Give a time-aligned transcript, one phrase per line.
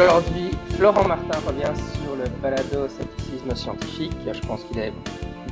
[0.00, 4.12] Aujourd'hui, Florent Martin revient sur le balado scepticisme scientifique.
[4.32, 4.94] Je pense qu'il est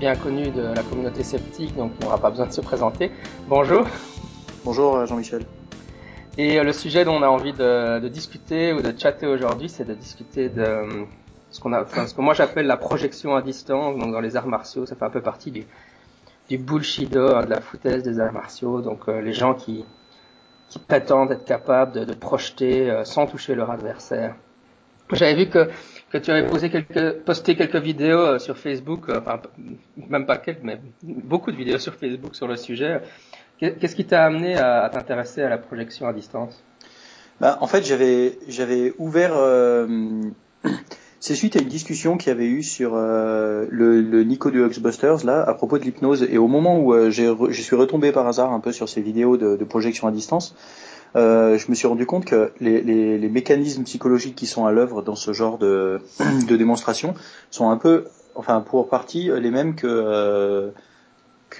[0.01, 3.13] bien connu de la communauté sceptique, donc il n'aura pas besoin de se présenter.
[3.47, 3.87] Bonjour.
[4.65, 5.43] Bonjour euh, Jean-Michel.
[6.39, 9.85] Et euh, le sujet dont on a envie de, discuter ou de chatter aujourd'hui, c'est
[9.85, 11.05] de discuter de euh,
[11.51, 13.99] ce qu'on a, enfin, ce que moi j'appelle la projection à distance.
[13.99, 15.67] Donc dans les arts martiaux, ça fait un peu partie du,
[16.49, 18.81] du bullshit hein, de la foutaise des arts martiaux.
[18.81, 19.85] Donc les gens qui
[20.69, 24.35] qui prétendent être capables de, de projeter euh, sans toucher leur adversaire.
[25.13, 29.41] J'avais vu que, tu avais posé quelques, posté quelques vidéos euh, sur Facebook, euh, enfin
[30.09, 33.01] même pas quelques, mais beaucoup de vidéos sur Facebook sur le sujet.
[33.59, 36.63] Qu'est-ce qui t'a amené à, t'intéresser à la projection à distance?
[37.41, 39.33] Bah, En fait, j'avais ouvert
[41.21, 44.61] c'est suite à une discussion qu'il y avait eu sur euh, le, le, Nico de
[44.61, 48.27] Huxbusters là à propos de l'hypnose et au moment où euh, je suis retombé par
[48.29, 52.07] hasard un peu sur ces vidéos de, projection à distance, euh, je me suis rendu
[52.07, 56.01] compte que les, mécanismes psychologiques qui sont à l'œuvre dans ce genre de,
[56.49, 57.15] démonstration
[57.51, 60.73] sont un peu, enfin pour partie les mêmes que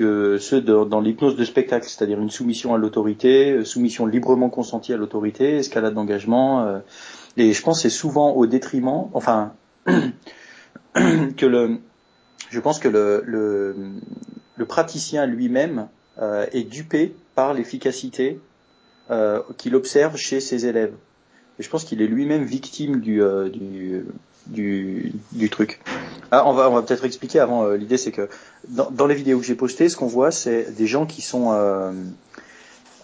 [0.01, 4.97] euh, ceux dans l'hypnose de spectacle, c'est-à-dire une soumission à l'autorité, soumission librement consentie à
[4.97, 6.81] l'autorité, escalade d'engagement.
[7.37, 9.53] Et je pense que c'est souvent au détriment, enfin,
[9.87, 11.79] que le,
[12.51, 13.75] je pense que le,
[14.67, 15.89] praticien lui-même
[16.21, 18.41] euh, est dupé par l'efficacité
[19.11, 20.93] euh, qu'il observe chez ses élèves.
[21.59, 24.05] Je pense qu'il est lui-même victime du, euh, du,
[24.49, 25.81] du, du, truc.
[26.31, 27.65] Ah, on va, on va peut-être expliquer avant.
[27.65, 28.29] Euh, l'idée, c'est que
[28.69, 31.55] dans, dans, les vidéos que j'ai postées, ce qu'on voit, c'est des gens qui sont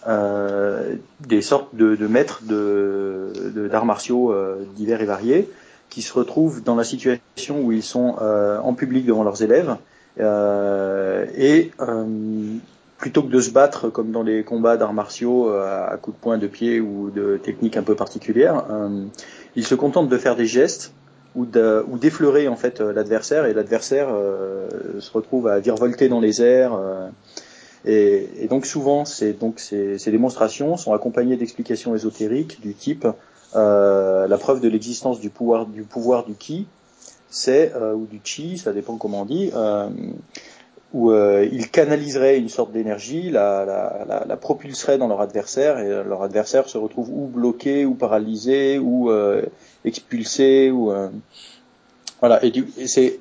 [0.07, 4.31] des sortes de, maîtres de, d'arts martiaux
[4.75, 5.49] divers et variés
[5.89, 9.77] qui se retrouvent dans la situation où ils sont en public devant leurs élèves
[10.19, 11.71] et
[12.97, 16.37] plutôt que de se battre comme dans les combats d'arts martiaux à, coups de poing
[16.37, 18.63] de pied ou de techniques un peu particulières,
[19.55, 20.93] ils se contentent de faire des gestes
[21.35, 24.07] ou, de, ou d'effleurer en fait l'adversaire et l'adversaire
[24.99, 26.79] se retrouve à virevolter dans les airs
[27.85, 33.05] et, donc souvent, ces, donc ces, ces, démonstrations sont accompagnées d'explications ésotériques du type
[33.55, 36.67] euh, la preuve de l'existence du pouvoir du pouvoir du ki,
[37.29, 39.87] c'est euh, ou du chi, ça dépend comment on dit, euh,
[40.93, 45.79] où euh, ils canaliseraient une sorte d'énergie, la, la, la, la, propulseraient dans leur adversaire
[45.79, 49.41] et leur adversaire se retrouve ou bloqué ou paralysé ou euh,
[49.83, 51.09] expulsé ou euh,
[52.21, 52.43] voilà.
[52.45, 53.19] Et, et c'est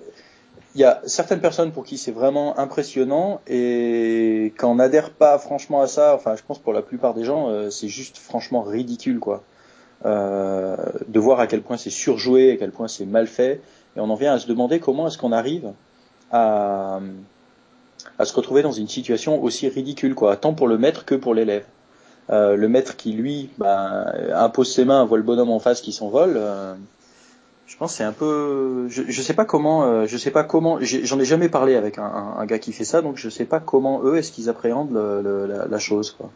[0.75, 5.39] il y a certaines personnes pour qui c'est vraiment impressionnant et quand on n'adhère pas
[5.39, 8.63] franchement à ça, enfin je pense pour la plupart des gens, euh, c'est juste franchement
[8.63, 9.43] ridicule quoi.
[10.05, 10.77] Euh,
[11.09, 13.63] de voir à quel point c'est surjoué, à quel point c'est mal fait,
[13.97, 15.73] et on en vient à se demander comment est-ce qu'on arrive
[16.33, 17.01] à,
[18.19, 21.35] à se retrouver dans une situation aussi ridicule quoi, tant pour le maître que pour
[21.35, 21.65] l'élève.
[22.31, 25.93] Euh, le maître qui lui ben, impose ses mains, voit le bonhomme en face qui
[25.93, 26.35] s'envole.
[26.37, 26.75] Euh,
[27.67, 30.79] je pense c'est un peu, je, je sais pas comment, euh, je sais pas comment,
[30.81, 34.03] j'en ai, jamais parlé avec un, gars qui fait ça, donc je sais pas comment
[34.05, 36.31] eux est-ce qu'ils appréhendent la, chose quoi.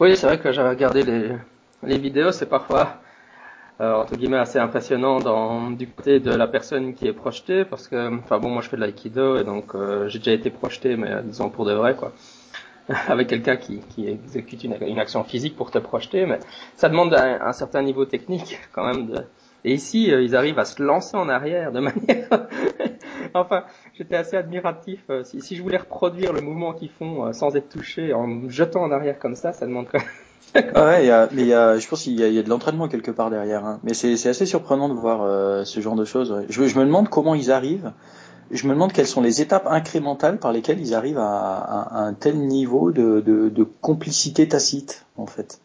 [0.00, 1.02] Oui, c'est vrai que j'ai regardé
[1.82, 3.00] les, vidéos, c'est parfois
[3.80, 8.18] entre guillemets assez impressionnant dans, du côté de la personne qui est projetée, parce que,
[8.18, 11.10] enfin bon, moi je fais de l'aïkido et donc euh, j'ai déjà été projeté, mais
[11.10, 12.12] euh, disons pour de vrai quoi
[13.08, 16.40] avec quelqu'un qui, qui exécute une, une, action physique pour te projeter, mais
[16.76, 19.24] ça demande un, un certain niveau technique quand même de,
[19.64, 22.48] et ici, euh, ils arrivent à se lancer en arrière de manière.
[23.34, 23.64] enfin,
[23.94, 25.02] j'étais assez admiratif.
[25.10, 28.26] Euh, si, si, je voulais reproduire le mouvement qu'ils font euh, sans être touché, en
[28.26, 31.52] me jetant en arrière comme ça, ça demande quand ah ouais, y a, mais y
[31.52, 33.64] a, je pense qu'il y, a, de l'entraînement quelque part derrière.
[33.64, 33.80] Hein.
[33.82, 36.44] Mais c'est assez surprenant de voir euh, ce genre de choses.
[36.48, 37.92] Je, je, me demande comment ils arrivent.
[38.50, 42.38] Je me demande quelles sont les étapes incrémentales par lesquelles ils arrivent à, un tel
[42.38, 45.60] niveau de, complicité tacite, en fait.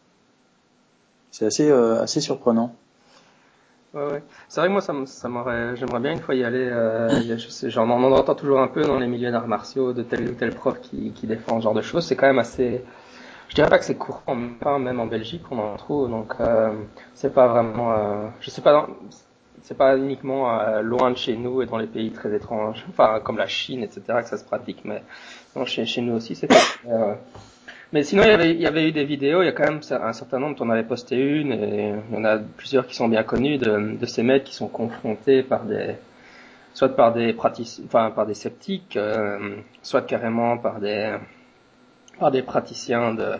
[1.30, 2.74] C'est assez, euh, assez surprenant.
[3.94, 4.22] Ouais, ouais.
[4.48, 5.28] C'est vrai que moi, ça, ça
[5.76, 6.68] j'aimerais bien une fois y aller.
[6.70, 7.08] Euh,
[7.76, 10.80] on entend toujours un peu dans les milieux d'arts martiaux de tel ou tel prof
[10.80, 12.04] qui défend ce genre de choses.
[12.04, 12.84] C'est quand même assez.
[13.54, 16.10] Je dirais pas que c'est courant, pas même en Belgique on en trouve.
[16.10, 16.72] Donc euh,
[17.14, 17.92] c'est pas vraiment.
[17.92, 18.88] Euh, je sais pas.
[19.62, 23.20] C'est pas uniquement euh, loin de chez nous et dans les pays très étranges, enfin
[23.20, 24.02] comme la Chine, etc.
[24.22, 25.04] que ça se pratique, mais
[25.54, 26.50] non, chez, nous aussi c'est.
[26.88, 27.14] Euh,
[27.92, 29.70] mais sinon, il y, avait, il y avait eu des vidéos, il y a quand
[29.70, 32.96] même un certain nombre, on avait posté une, et il y en a plusieurs qui
[32.96, 35.94] sont bien connus de, de ces mecs qui sont confrontés par des,
[36.74, 41.16] soit par des praticiens, enfin par des sceptiques, euh, soit carrément par des,
[42.18, 43.34] par des praticiens de,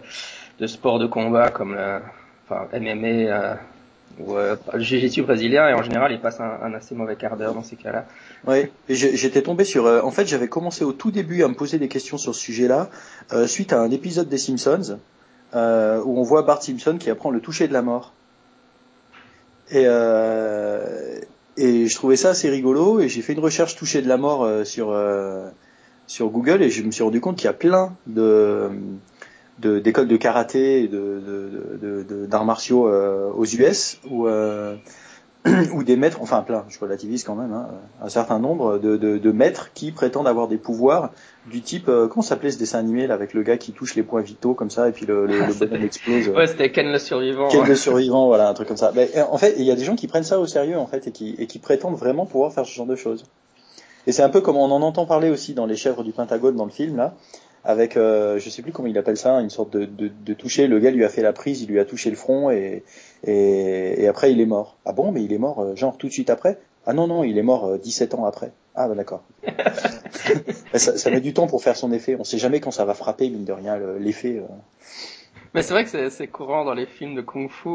[0.58, 2.00] de sport de combat comme le,
[2.48, 3.54] enfin MMA, euh,
[4.18, 7.54] ou euh, le jiu-jitsu brésilien et en général il passe un, assez mauvais quart d'heure
[7.54, 8.06] dans ces cas-là.
[8.46, 9.86] Oui, j'étais tombé sur.
[9.86, 12.40] Euh, en fait, j'avais commencé au tout début à me poser des questions sur ce
[12.40, 12.90] sujet-là
[13.32, 14.98] euh, suite à un épisode des Simpsons
[15.54, 18.12] euh, où on voit Bart Simpson qui apprend le toucher de la mort.
[19.70, 21.18] Et, euh,
[21.56, 24.66] et je trouvais ça assez rigolo et j'ai fait une recherche touchée de la mort
[24.66, 24.94] sur
[26.14, 28.70] sur Google et je me suis rendu compte qu'il y a plein de
[29.58, 34.28] d'écoles de, karaté et de d'arts martiaux euh, aux US où
[35.74, 37.68] ou des maîtres, enfin plein, je relativise quand même, hein,
[38.00, 41.10] un certain nombre de, de, de, maîtres qui prétendent avoir des pouvoirs
[41.50, 44.02] du type, euh, comment s'appelait ce dessin animé là avec le gars qui touche les
[44.02, 46.28] points vitaux comme ça et puis le, le, le bonhomme explose.
[46.28, 47.48] Ouais, c'était Ken le survivant.
[47.48, 48.92] Ken le survivant, voilà, un truc comme ça.
[48.94, 51.08] Mais, en fait, il y a des gens qui prennent ça au sérieux en fait
[51.08, 53.26] et qui, et qui prétendent vraiment pouvoir faire ce genre de choses.
[54.06, 56.56] Et c'est un peu comme on en entend parler aussi dans les chèvres du Pentagone
[56.56, 57.14] dans le film là,
[57.64, 60.66] avec euh, je sais plus comment il appelle ça, une sorte de, de, de, toucher.
[60.66, 62.84] Le gars lui a fait la prise, il lui a touché le front et,
[63.26, 64.76] et, et après il est mort.
[64.84, 66.58] Ah bon, mais il est mort euh, genre tout de suite après?
[66.86, 68.52] Ah non non, il est mort 17 euh, ans après.
[68.74, 69.22] Ah bah d'accord.
[70.74, 72.16] ça, ça, met du temps pour faire son effet.
[72.18, 74.38] On sait jamais quand ça va frapper mine de rien l'effet.
[74.38, 74.54] Euh.
[75.54, 77.68] Mais c'est vrai que c'est courant dans les films de kung-fu.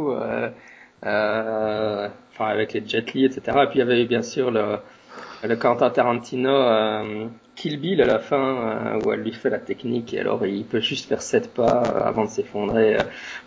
[1.06, 3.42] Euh, enfin avec les Jet Li, etc.
[3.46, 4.80] Et puis il y avait bien sûr le,
[5.44, 9.59] le Quentin Tarantino euh, Kill Bill à la fin euh, où elle lui fait la
[9.59, 12.97] technique et alors il peut juste faire sept pas euh, avant de s'effondrer.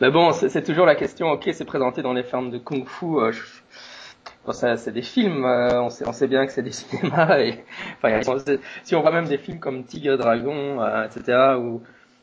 [0.01, 1.31] Mais bon, c'est toujours la question.
[1.31, 3.07] Ok, c'est présenté dans les films de kung-fu.
[4.45, 7.39] Bon, c'est des films, on, sait, on sait bien que c'est des cinémas.
[7.39, 7.65] Et,
[8.03, 8.39] enfin,
[8.83, 11.83] si on voit même des films comme Tigre Dragon, etc., où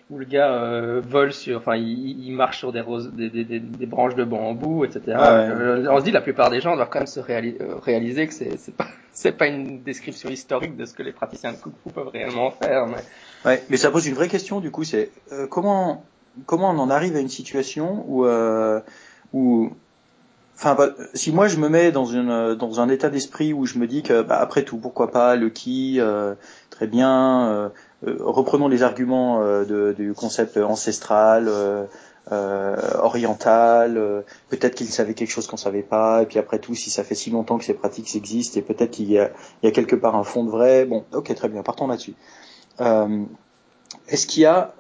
[0.10, 3.44] où le gars euh, vole sur, enfin, il, il, marche sur des, roses, des, des,
[3.60, 5.18] des, branches de bambou, etc.
[5.20, 5.48] Ah
[5.92, 8.58] on se dit la plupart des gens doivent quand même se euh, réaliser que c'est
[8.58, 11.94] c'est pas c'est pas une description historique de ce que les praticiens de kung fu
[11.94, 12.88] peuvent réellement faire.
[12.88, 13.04] Mais...
[13.46, 16.04] Ouais, mais ça pose une vraie question du coup, c'est euh, comment
[16.48, 18.80] comment on en arrive à une situation où euh,
[19.34, 19.72] où
[20.56, 23.78] Enfin, bah, si moi je me mets dans une dans un état d'esprit où je
[23.78, 26.02] me dis que bah, après tout pourquoi pas le qui
[26.80, 27.70] très bien euh,
[28.04, 34.24] reprenons les arguments euh, de, du concept ancestral, euh, oriental.
[34.50, 36.22] peut-être qu'il savait quelque chose qu'on savait pas.
[36.22, 38.92] Et puis après tout, si ça fait si longtemps que ces pratiques existent, et peut-être
[38.92, 39.32] qu'il y a,
[39.72, 40.86] quelque part un fond de vrai.
[40.86, 42.14] Bon, ok, très bien, partons là-dessus.
[44.08, 44.74] Est-ce qu'il y a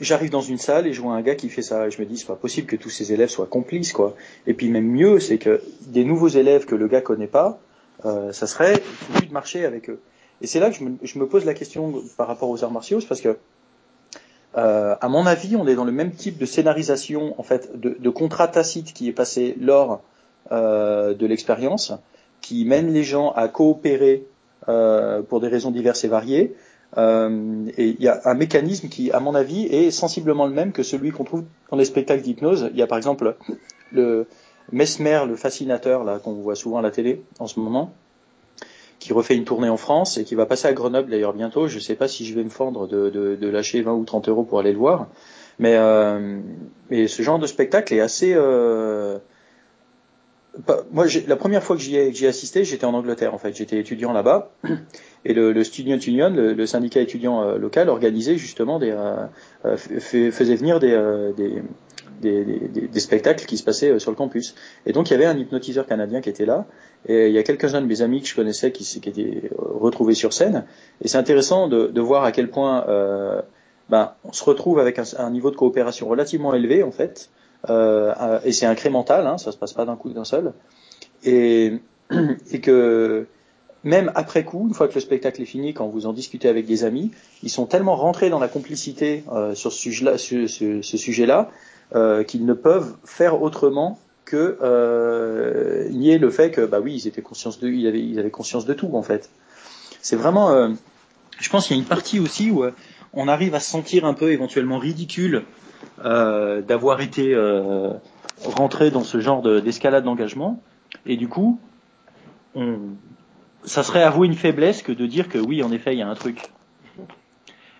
[0.00, 2.06] j'arrive dans une salle et je vois un gars qui fait ça et je me
[2.06, 4.16] dis c'est pas possible que tous ces élèves soient complices quoi.
[4.46, 7.60] Et puis même mieux c'est que des nouveaux élèves que le gars connaît pas,
[8.04, 10.00] euh, ça serait foutu de marcher avec eux.
[10.40, 13.20] Et c'est là que je me, pose la question par rapport aux arts martiaux, parce
[13.20, 13.36] que,
[14.56, 18.10] euh, à mon avis, on est dans le même type de scénarisation, en fait, de,
[18.10, 20.02] contrat tacite qui est passé lors
[20.50, 21.92] euh, de l'expérience,
[22.40, 24.26] qui mène les gens à coopérer
[24.68, 26.54] euh, pour des raisons diverses et variées.
[26.96, 30.82] Et il y a un mécanisme qui, à mon avis, est sensiblement le même que
[30.82, 32.68] celui qu'on trouve dans les spectacles d'hypnose.
[32.72, 33.36] Il y a par exemple
[33.92, 34.26] le
[34.72, 37.92] Mesmer, le fascinateur, là qu'on voit souvent à la télé en ce moment,
[39.00, 41.66] qui refait une tournée en France et qui va passer à Grenoble d'ailleurs bientôt.
[41.66, 44.04] Je ne sais pas si je vais me fendre de, de, de, lâcher 20 ou
[44.04, 45.08] 30 euros pour aller le voir.
[45.58, 46.38] Mais, euh,
[46.90, 48.32] mais ce genre de spectacle est assez...
[48.34, 49.18] Euh...
[50.92, 53.56] Moi, la première fois que j'y ai, ai, assisté, j'étais en Angleterre en fait.
[53.56, 54.50] J'étais étudiant là-bas
[55.24, 59.26] et le, le Student Union, le, syndicat étudiant euh, local, organisait justement des, euh,
[59.64, 61.62] euh faisait venir des, des,
[62.20, 64.54] des, spectacles qui se passaient sur le campus.
[64.86, 66.66] Et donc il y avait un hypnotiseur canadien qui était là
[67.08, 70.14] et il y a quelques-uns de mes amis que je connaissais qui, qui étaient retrouvés
[70.14, 70.64] sur scène.
[71.02, 73.40] Et c'est intéressant de, voir à quel point euh,
[73.88, 77.30] ben, on se retrouve avec un, niveau de coopération relativement élevé en fait.
[77.68, 80.52] Euh, et c'est incrémental, hein, ça se passe pas d'un coup d'un seul.
[81.24, 81.80] Et,
[82.62, 83.26] que
[83.84, 86.66] même après coup, une fois que le spectacle est fini, quand vous en discutez avec
[86.66, 87.10] des amis,
[87.42, 91.50] ils sont tellement rentrés dans la complicité euh, sur ce sujet-là,
[91.96, 97.08] euh, qu'ils ne peuvent faire autrement que euh, nier le fait que bah oui ils
[97.08, 99.28] étaient conscients de ils avaient, ils avaient conscience de tout en fait.
[100.00, 100.68] C'est vraiment euh,
[101.40, 102.64] je pense qu'il y a une partie aussi où
[103.12, 105.42] on arrive à se sentir un peu éventuellement ridicule
[106.04, 107.34] d'avoir été
[108.44, 110.62] rentré dans ce genre d'escalade d'engagement.
[111.06, 111.58] Et du coup
[113.64, 116.08] ça serait avouer une faiblesse que de dire que oui en effet il y a
[116.08, 116.42] un truc.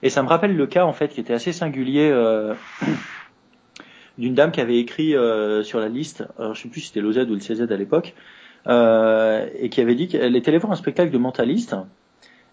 [0.03, 2.11] Et ça me rappelle le cas en fait qui était assez singulier
[4.21, 7.01] d'une dame qui avait écrit euh, sur la liste, alors je sais plus si c'était
[7.01, 8.15] l'OZ ou le CZ à l'époque,
[8.67, 11.75] euh, et qui avait dit qu'elle était allée voir un spectacle de mentaliste.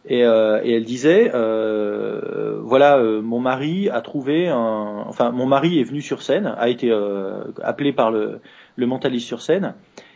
[0.09, 5.45] Et, euh, et elle disait, euh, voilà, euh, mon mari a trouvé un, enfin, mon
[5.45, 8.39] mari est venu sur scène, a été euh, appelé par le,
[8.77, 9.73] le mentaliste sur scène,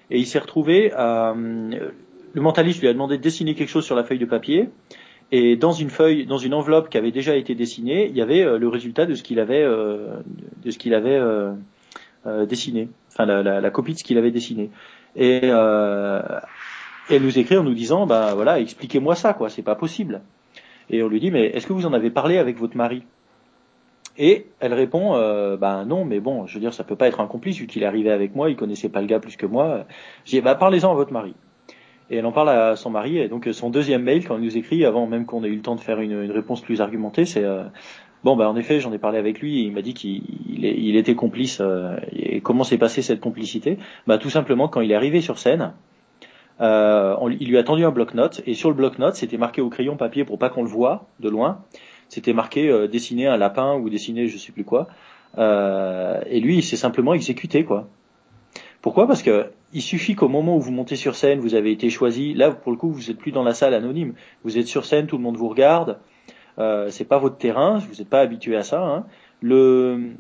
[0.10, 1.36] et il s'est retrouvé à,
[2.34, 4.70] le mentaliste lui a demandé de dessiner quelque chose sur la feuille de papier,
[5.32, 8.44] et dans une feuille, dans une enveloppe qui avait déjà été dessinée, il y avait
[8.44, 10.18] euh, le résultat de ce qu'il avait, euh,
[10.64, 11.54] de ce qu'il avait euh,
[12.46, 14.70] dessiné, enfin la, la, la, copie de ce qu'il avait dessiné.
[15.16, 20.22] Et elle nous écrit en nous disant, bah voilà, expliquez-moi ça, quoi, c'est pas possible.
[20.90, 23.04] Et on lui dit, mais est-ce que vous en avez parlé avec votre mari?
[24.18, 27.22] Et elle répond, euh, bah non, mais bon, je veux dire, ça peut pas être
[27.22, 29.46] un complice vu qu'il est arrivé avec moi, il connaissait pas le gars plus que
[29.46, 29.86] moi.
[30.26, 31.34] J'ai bah parlez-en à votre mari.
[32.12, 33.18] Et elle en parle à son mari.
[33.18, 35.62] Et donc son deuxième mail, quand il nous écrit, avant même qu'on ait eu le
[35.62, 37.63] temps de faire une, réponse plus argumentée, c'est euh,
[38.24, 39.62] bon, bah en effet, j'en ai parlé avec lui.
[39.62, 41.60] Et il m'a dit qu'il il, était complice.
[41.62, 43.80] Euh, et comment s'est passée cette complicité?
[44.06, 45.74] Bah tout simplement quand il est arrivé sur scène.
[46.62, 49.98] Euh, il lui a tendu un bloc-notes et sur le bloc-notes, c'était marqué au crayon
[49.98, 51.63] papier pour pas qu'on le voit de loin.
[52.08, 54.88] C'était marqué euh, dessiner un lapin ou dessiner je sais plus quoi.
[55.38, 57.88] Euh, et lui, il s'est simplement exécuté quoi.
[58.82, 59.08] Pourquoi?
[59.08, 62.34] Parce que il suffit qu'au moment où vous montez sur scène, vous avez été choisi.
[62.34, 64.14] Là, pour le coup, vous êtes plus dans la salle anonyme.
[64.44, 66.00] Vous êtes sur scène, tout le monde vous regarde.
[66.60, 67.78] Euh, c'est pas votre terrain.
[67.78, 68.82] Vous n'êtes pas habitué à ça.
[68.82, 69.06] Hein.
[69.42, 70.14] Le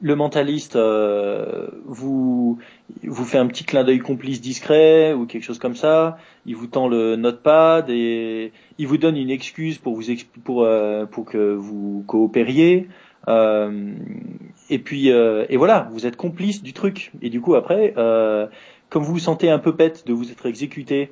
[0.00, 2.58] le mentaliste euh, vous
[3.02, 6.18] vous fait un petit clin d'œil complice discret ou quelque chose comme ça.
[6.46, 10.04] Il vous tend le notepad et il vous donne une excuse pour vous
[10.44, 12.88] pour euh, pour que vous coopériez.
[13.28, 13.94] Euh,
[14.70, 17.12] et puis et voilà, vous êtes complice du truc.
[17.22, 17.94] Et du coup après,
[18.88, 21.10] comme vous vous sentez un peu bête de vous être exécuté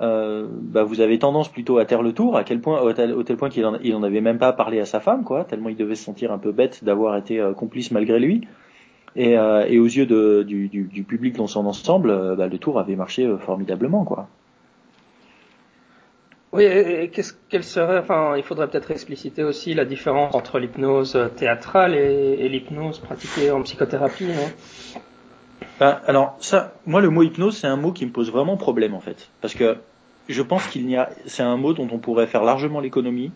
[0.00, 3.36] euh, bah vous avez tendance plutôt à taire le tour, à quel point, au tel,
[3.36, 5.76] point qu'il en, il en avait même pas parlé à sa femme, quoi, tellement il
[5.76, 8.48] devait se sentir un peu bête d'avoir été euh, complice malgré lui.
[9.16, 10.06] Et, euh, aux yeux
[10.44, 14.28] du, public dans son ensemble, bah, le tour avait marché formidablement, quoi.
[16.52, 16.64] Oui,
[17.12, 22.36] qu'est-ce qu'elle serait, enfin, il faudrait peut-être expliciter aussi la différence entre l'hypnose théâtrale et,
[22.40, 24.26] et l'hypnose pratiquée en psychothérapie,
[25.80, 28.94] ben, alors ça, moi le mot hypnose, c'est un mot qui me pose vraiment problème
[28.94, 29.78] en fait, parce que
[30.28, 33.32] je pense qu'il n'y a, c'est un mot dont on pourrait faire largement l'économie,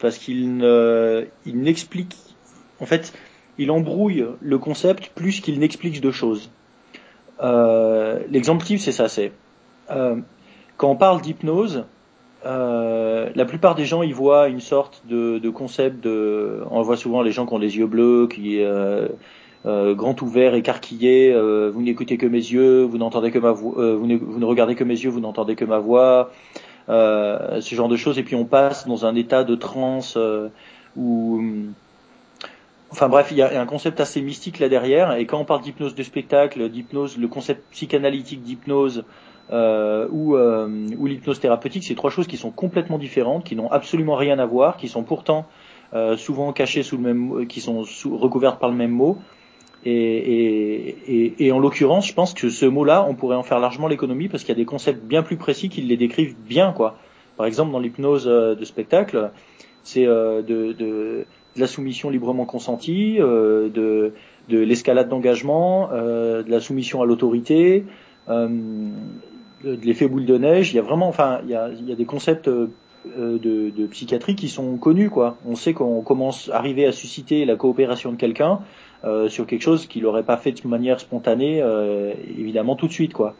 [0.00, 2.16] parce qu'il ne, il n'explique,
[2.80, 3.12] en fait,
[3.56, 6.50] il embrouille le concept plus qu'il n'explique de choses.
[7.40, 9.30] Euh, l'exemple type, c'est ça, c'est
[9.90, 10.16] euh,
[10.76, 11.86] quand on parle d'hypnose,
[12.46, 17.22] euh, la plupart des gens y voient une sorte de, concept de, on voit souvent
[17.22, 19.08] les gens qui ont les yeux bleus, qui euh,
[19.66, 23.94] euh, grand ouvert, écarquillé, euh, vous n'écoutez que mes yeux, vous n'entendez que ma voix,
[23.94, 26.30] vous, ne, vous, ne, regardez que mes yeux, vous n'entendez que ma voix,
[26.88, 30.18] ce genre de choses, et puis on passe dans un état de transe
[30.96, 31.42] où,
[32.90, 35.60] enfin bref, il y a un concept assez mystique là derrière, et quand on parle
[35.60, 39.04] d'hypnose de spectacle, d'hypnose, le concept psychanalytique d'hypnose,
[39.50, 44.16] euh, ou, ou l'hypnose thérapeutique, c'est trois choses qui sont complètement différentes, qui n'ont absolument
[44.16, 45.46] rien à voir, qui sont pourtant
[45.92, 49.18] euh, souvent cachées sous le même, qui sont recouvertes par le même mot,
[49.84, 54.42] et, en l'occurrence, je pense que ce mot-là, on pourrait en faire largement l'économie parce
[54.42, 56.98] qu'il y a des concepts bien plus précis qui les décrivent bien, quoi.
[57.36, 59.30] Par exemple, dans l'hypnose euh, de spectacle,
[59.82, 61.24] c'est euh, de,
[61.56, 64.12] la soumission librement consentie, euh, de,
[64.48, 67.84] de l'escalade d'engagement, euh, de la soumission à l'autorité,
[68.28, 68.48] euh,
[69.64, 70.72] l'effet boule de neige.
[70.72, 72.70] Il y a vraiment, enfin, il y a, des concepts de,
[73.06, 75.36] de, psychiatrie qui sont connus, quoi.
[75.46, 78.60] On sait qu'on commence à arriver à susciter la coopération de quelqu'un
[79.04, 82.92] euh, sur quelque chose qu'il n'aurait pas fait de manière spontanée, euh, évidemment tout de
[82.92, 83.34] suite, quoi.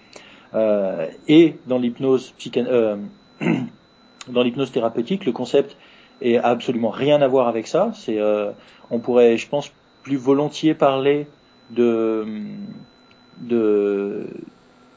[0.54, 2.34] Euh, et dans l'hypnose
[4.28, 5.76] dans l'hypnose thérapeutique, le concept
[6.22, 7.92] est absolument rien à voir avec ça.
[7.94, 8.18] C'est,
[8.90, 9.72] on pourrait, je pense,
[10.02, 11.26] plus volontiers parler
[11.70, 12.26] de
[13.40, 14.26] de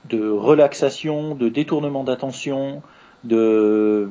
[0.10, 2.82] de relaxation, de détournement d'attention,
[3.24, 4.10] de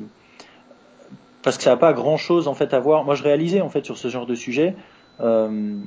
[1.43, 3.03] parce que ça n'a pas grand chose en fait à voir.
[3.03, 4.75] Moi, je réalisais en fait sur ce genre de sujet.
[5.19, 5.77] Euh,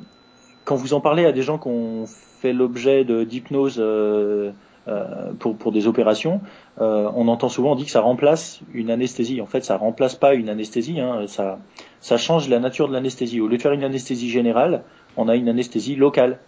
[0.64, 4.52] quand vous en parlez à des gens qui ont fait l'objet d'hypnose euh,
[4.88, 6.40] euh, pour, pour des opérations,
[6.80, 9.40] euh, on entend souvent on dit que ça remplace une anesthésie.
[9.40, 11.00] En fait, ça remplace pas une anesthésie.
[11.00, 11.58] Hein, ça,
[12.00, 13.40] ça change la nature de l'anesthésie.
[13.40, 14.82] Au lieu de faire une anesthésie générale,
[15.16, 16.38] on a une anesthésie locale.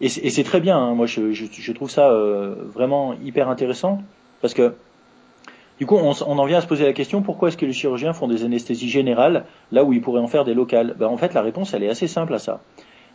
[0.00, 0.76] Et c'est très bien.
[0.76, 0.94] Hein.
[0.94, 4.02] Moi, je, je, je, trouve ça euh, vraiment hyper intéressant
[4.40, 4.74] parce que
[5.78, 7.72] du coup, on, on, en vient à se poser la question pourquoi est-ce que les
[7.72, 10.94] chirurgiens font des anesthésies générales là où ils pourraient en faire des locales?
[10.98, 12.60] Ben, En fait, la réponse, elle est assez simple à ça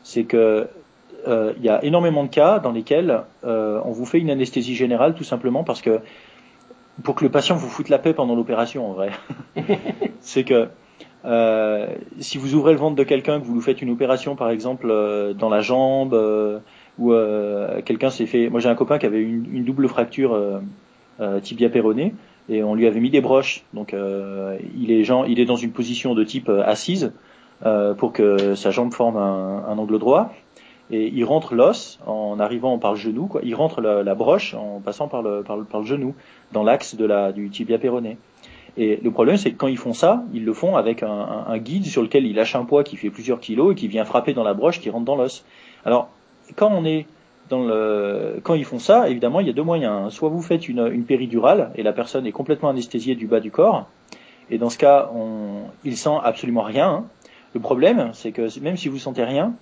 [0.04, 0.68] c'est que
[1.28, 4.76] euh, il y a énormément de cas dans lesquels euh, on vous fait une anesthésie
[4.76, 6.00] générale tout simplement parce que
[7.04, 9.12] pour que le patient vous foute la paix pendant l'opération en vrai.
[10.22, 10.70] c'est que
[11.26, 11.88] euh,
[12.20, 14.88] si vous ouvrez le ventre de quelqu'un, que vous lui faites une opération par exemple
[14.90, 16.60] euh, dans la jambe euh,
[16.98, 20.62] ou euh, quelqu'un s'est fait, moi j'ai un copain qui avait une, une double fracture
[21.42, 22.14] tibia péronée
[22.48, 23.64] et on lui avait mis des broches.
[23.74, 27.12] Donc il est genre, il est dans une position de type assise
[27.66, 30.32] euh, pour que sa jambe forme un, un, angle droit.
[30.92, 33.42] Et il rentre l'os en arrivant par le genou, quoi.
[33.44, 36.16] Il rentre la, la broche en passant par le, par le, par le genou,
[36.54, 38.18] dans l'axe de la, du tibia péroné.
[38.78, 41.86] Et le problème, c'est que quand ils font ça, ils le font avec un, guide
[41.86, 44.44] sur lequel il lâche un poids qui fait plusieurs kilos et qui vient frapper dans
[44.44, 45.44] la broche qui rentre dans l'os.
[45.86, 46.10] Alors,
[46.56, 47.06] quand on est
[47.50, 50.14] dans le, quand ils font ça, évidemment, il y a deux moyens.
[50.14, 53.52] Soit vous faites une, une péridurale et la personne est complètement anesthésiée du bas du
[53.52, 53.88] corps,
[54.52, 56.90] et dans ce cas, on, il sent absolument rien.
[56.90, 57.06] Hein.
[57.54, 59.54] Le problème, c'est que même si vous sentez rien,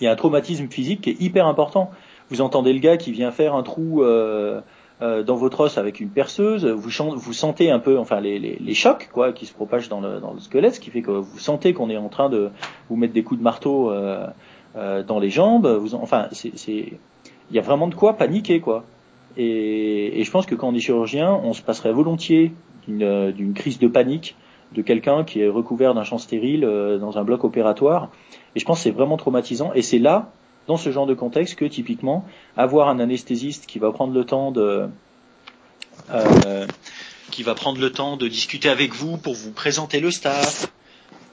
[0.00, 1.90] il y a un traumatisme physique qui est hyper important.
[2.30, 4.60] Vous entendez le gars qui vient faire un trou euh,
[5.02, 8.74] euh, dans votre os avec une perceuse, vous, sentez un peu, enfin les, les, les,
[8.74, 11.38] chocs quoi, qui se propagent dans le, dans le squelette, ce qui fait que vous
[11.40, 12.50] sentez qu'on est en train de
[12.88, 14.28] vous mettre des coups de marteau euh,
[14.76, 15.66] euh dans les jambes.
[15.94, 16.98] Enfin, il
[17.50, 18.84] y a vraiment de quoi paniquer quoi.
[19.36, 22.52] Et, et, je pense que quand on est chirurgien, on se passerait volontiers
[22.86, 24.36] d'une, crise de panique
[24.72, 26.60] de quelqu'un qui est recouvert d'un champ stérile
[27.00, 28.10] dans un bloc opératoire.
[28.54, 29.72] Et je pense que c'est vraiment traumatisant.
[29.74, 30.30] Et c'est là
[30.66, 32.24] dans ce genre de contexte que typiquement
[32.56, 34.88] avoir un anesthésiste qui va prendre le temps de
[36.10, 36.66] euh,
[37.30, 40.68] qui va prendre le temps de discuter avec vous pour vous présenter le staff,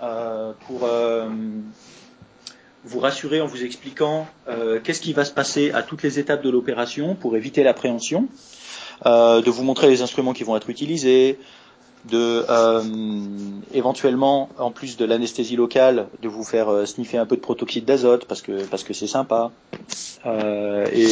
[0.02, 1.28] euh, pour euh,
[2.86, 6.42] vous rassurer en vous expliquant euh, qu'est-ce qui va se passer à toutes les étapes
[6.42, 8.28] de l'opération pour éviter l'appréhension,
[9.06, 11.38] euh, de vous montrer les instruments qui vont être utilisés,
[12.06, 12.84] de euh,
[13.74, 17.86] éventuellement, en plus de l'anesthésie locale, de vous faire euh, sniffer un peu de protoxyde
[17.86, 19.52] d'azote parce que parce que c'est sympa.
[20.26, 21.08] Euh, et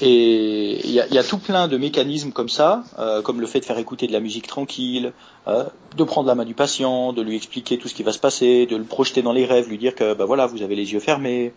[0.00, 3.60] et il y y a, tout plein de mécanismes comme ça, euh, comme le fait
[3.60, 5.12] de faire écouter de la musique tranquille,
[5.48, 5.64] euh,
[5.96, 8.66] de prendre la main du patient, de lui expliquer tout ce qui va se passer,
[8.66, 11.00] de le projeter dans les rêves, lui dire que bah voilà, vous avez les yeux
[11.00, 11.54] fermés.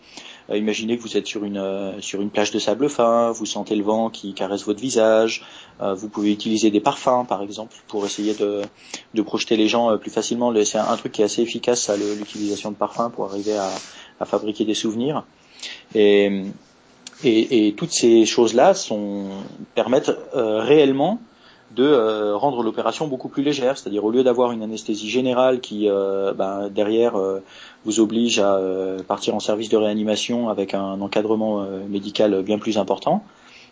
[0.50, 3.46] Euh, imaginez que vous êtes sur une euh, sur une plage de sable fin, vous
[3.46, 5.44] sentez le vent qui caresse votre visage.
[5.80, 8.62] Euh, vous pouvez utiliser des parfums, par exemple, pour essayer de,
[9.14, 10.52] de projeter les gens plus facilement.
[10.64, 13.70] C'est un, truc qui est assez efficace, l'utilisation de parfums pour arriver à,
[14.18, 15.24] à fabriquer des souvenirs.
[15.94, 16.44] Et
[17.24, 18.72] et, et toutes ces choses-là
[19.74, 21.20] permettent euh, réellement
[21.72, 25.88] de euh, rendre l'opération beaucoup plus légère, c'est-à-dire au lieu d'avoir une anesthésie générale qui
[25.88, 27.14] euh, ben, derrière
[27.84, 28.58] vous oblige à
[29.06, 33.22] partir en service de réanimation avec un encadrement médical bien plus important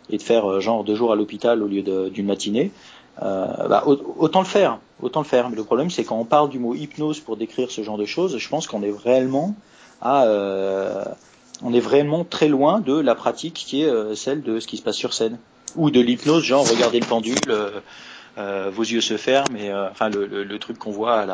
[0.09, 2.71] et de faire genre deux jours à l'hôpital au lieu d'une matinée,
[3.19, 5.49] bah, autant le faire, autant le faire.
[5.49, 8.05] Mais le problème c'est quand on parle du mot hypnose pour décrire ce genre de
[8.05, 9.55] choses, je pense qu'on est réellement
[10.01, 10.25] à
[11.61, 14.77] on est vraiment très loin de la pratique qui est euh, celle de ce qui
[14.77, 15.37] se passe sur scène
[15.75, 17.79] ou de l'hypnose, genre regardez le pendule, euh,
[18.37, 21.27] euh, vos yeux se ferment, et enfin le, truc qu'on voit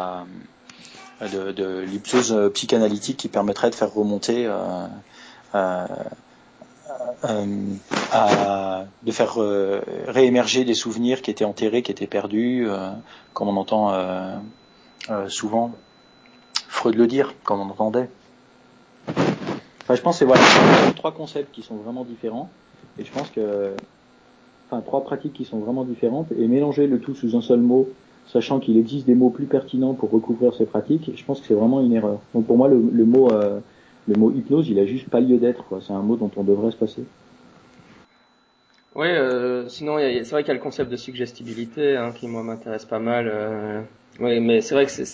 [1.22, 4.50] de, l'hypnose psychanalytique qui permettrait de faire remonter
[7.24, 9.36] de faire
[10.08, 12.68] réémerger des souvenirs qui étaient enterrés, qui étaient perdus,
[13.34, 14.42] comme on entend
[15.30, 15.72] souvent
[16.68, 18.10] Freud le dire, comme on entendait.
[19.86, 20.42] Enfin, je pense que voilà,
[20.96, 22.50] trois concepts qui sont vraiment différents.
[22.98, 23.74] Et je pense que,
[24.68, 27.88] enfin, trois pratiques qui sont vraiment différentes et mélanger le tout sous un seul mot,
[28.26, 31.54] sachant qu'il existe des mots plus pertinents pour recouvrir ces pratiques, je pense que c'est
[31.54, 32.20] vraiment une erreur.
[32.34, 33.60] Donc pour moi, le, mot, euh,
[34.08, 35.66] le mot hypnose, il a juste pas lieu d'être.
[35.82, 37.04] C'est un mot dont on devrait se passer.
[38.96, 42.42] Oui, euh, sinon c'est vrai qu'il y a le concept de suggestibilité hein, qui moi
[42.42, 43.30] m'intéresse pas mal.
[43.32, 43.82] Euh,
[44.20, 45.06] oui, mais c'est vrai que c'est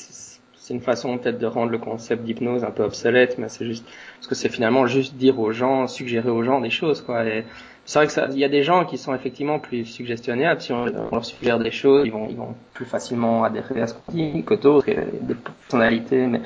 [0.62, 3.84] c'est une façon peut-être de rendre le concept d'hypnose un peu obsolète, mais c'est juste
[4.17, 7.26] parce que c'est finalement juste dire aux gens, suggérer aux gens des choses, quoi.
[7.26, 7.45] Et
[7.84, 10.62] c'est vrai que ça, il y a des gens qui sont effectivement plus suggestionnables.
[10.62, 13.95] Si on, leur suggère des choses, ils vont, ils vont plus facilement adhérer à ce
[13.95, 16.28] qu'on dit que d'autres, des personnalités.
[16.28, 16.41] Mais,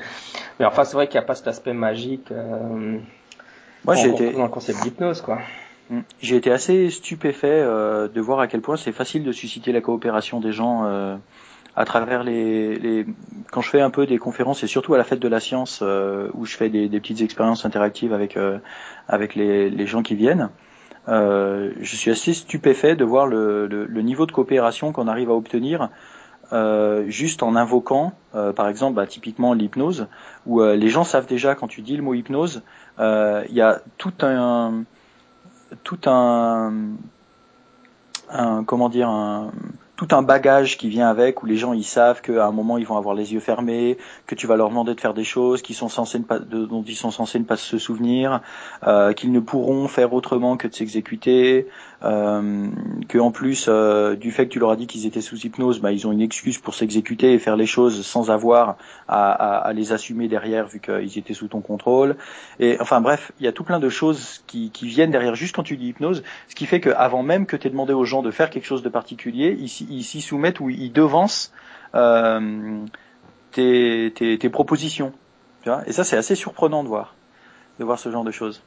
[0.58, 2.32] mais enfin, c'est vrai qu'il n'y a pas cet aspect magique.
[2.32, 2.98] Euh,
[3.84, 5.40] Moi, j'ai été dans le concept d'hypnose, quoi.
[5.90, 6.00] Mm.
[6.22, 9.82] J'ai été assez stupéfait euh, de voir à quel point c'est facile de susciter la
[9.82, 10.86] coopération des gens.
[10.86, 11.16] Euh,
[11.76, 13.06] à travers les,
[13.52, 15.80] quand je fais un peu des conférences et surtout à la fête de la science
[15.82, 18.58] euh, où je fais des, petites expériences interactives avec euh,
[19.08, 20.48] avec les, gens qui viennent,
[21.08, 25.90] euh, je suis assez stupéfait de voir le, niveau de coopération qu'on arrive à obtenir
[27.08, 30.06] juste en invoquant, par exemple, bah, typiquement l'hypnose,
[30.46, 32.62] où les gens savent déjà quand tu dis le mot hypnose,
[32.98, 34.84] il y a tout un
[35.82, 36.72] tout un
[38.64, 39.50] comment dire un
[39.96, 42.86] tout un bagage qui vient avec où les gens ils savent qu'à un moment ils
[42.86, 45.74] vont avoir les yeux fermés, que tu vas leur demander de faire des choses qui
[45.74, 48.42] sont censées ne pas, dont ils sont censés ne pas se souvenir,
[48.86, 51.66] euh, qu'ils ne pourront faire autrement que de s'exécuter,
[52.06, 52.68] euh,
[53.08, 55.80] que en plus euh, du fait que tu leur as dit qu'ils étaient sous hypnose,
[55.80, 58.76] bah, ils ont une excuse pour s'exécuter et faire les choses sans avoir
[59.08, 62.16] à, les assumer derrière vu qu'ils étaient sous ton contrôle.
[62.60, 65.64] Et enfin bref, il y a tout plein de choses qui, viennent derrière juste quand
[65.64, 68.30] tu dis hypnose, ce qui fait qu'avant même que tu aies demandé aux gens de
[68.30, 71.52] faire quelque chose de particulier, ils s'y soumettent ou ils devancent
[71.94, 72.84] euh,
[73.50, 75.12] tes, propositions.
[75.86, 77.16] Et ça, c'est assez surprenant de voir,
[77.80, 78.62] de voir ce genre de choses.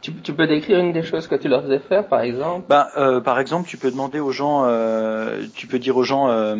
[0.00, 2.66] Tu, peux décrire une des choses que tu leur faisais faire, par exemple?
[2.68, 6.28] Ben, euh, Par exemple, tu peux demander aux gens, euh, tu peux dire aux gens,
[6.28, 6.56] euh,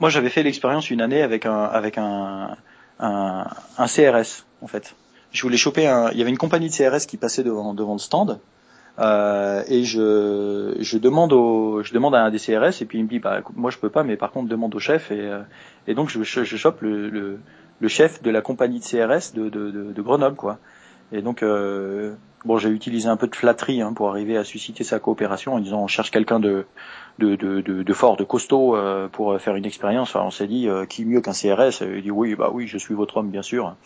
[0.00, 2.56] moi j'avais fait l'expérience une année avec un, avec un,
[2.98, 4.96] CRS, en fait.
[5.30, 7.92] Je voulais choper un, il y avait une compagnie de CRS qui passait devant, devant
[7.92, 8.40] le stand,
[9.00, 13.04] Euh, et je, je demande au, je demande à un des CRS et puis il
[13.04, 15.32] me dit bah moi je peux pas mais par contre demande au chef et,
[15.88, 17.10] et donc je, je, chope le,
[17.80, 20.60] le, chef de la compagnie de CRS de, de, de Grenoble quoi.
[21.12, 22.14] Et donc euh,
[22.44, 25.60] bon j'ai utilisé un peu de flatterie hein, pour arriver à susciter sa coopération en
[25.60, 26.66] disant on cherche quelqu'un de
[27.18, 30.08] de, de, de, de, fort, de costaud euh, pour faire une expérience.
[30.16, 32.78] Enfin, on s'est dit euh, qui mieux qu'un CRS Il dit oui bah oui je
[32.78, 33.76] suis votre homme bien sûr.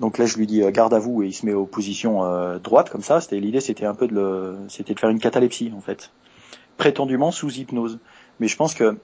[0.00, 2.24] Donc là, je lui dis euh, garde à vous et il se met aux positions
[2.24, 3.20] euh, droites comme ça.
[3.20, 6.10] C'était l'idée, c'était un peu de le, c'était de faire une catalepsie en fait,
[6.78, 8.00] prétendument sous hypnose.
[8.40, 8.98] Mais je pense que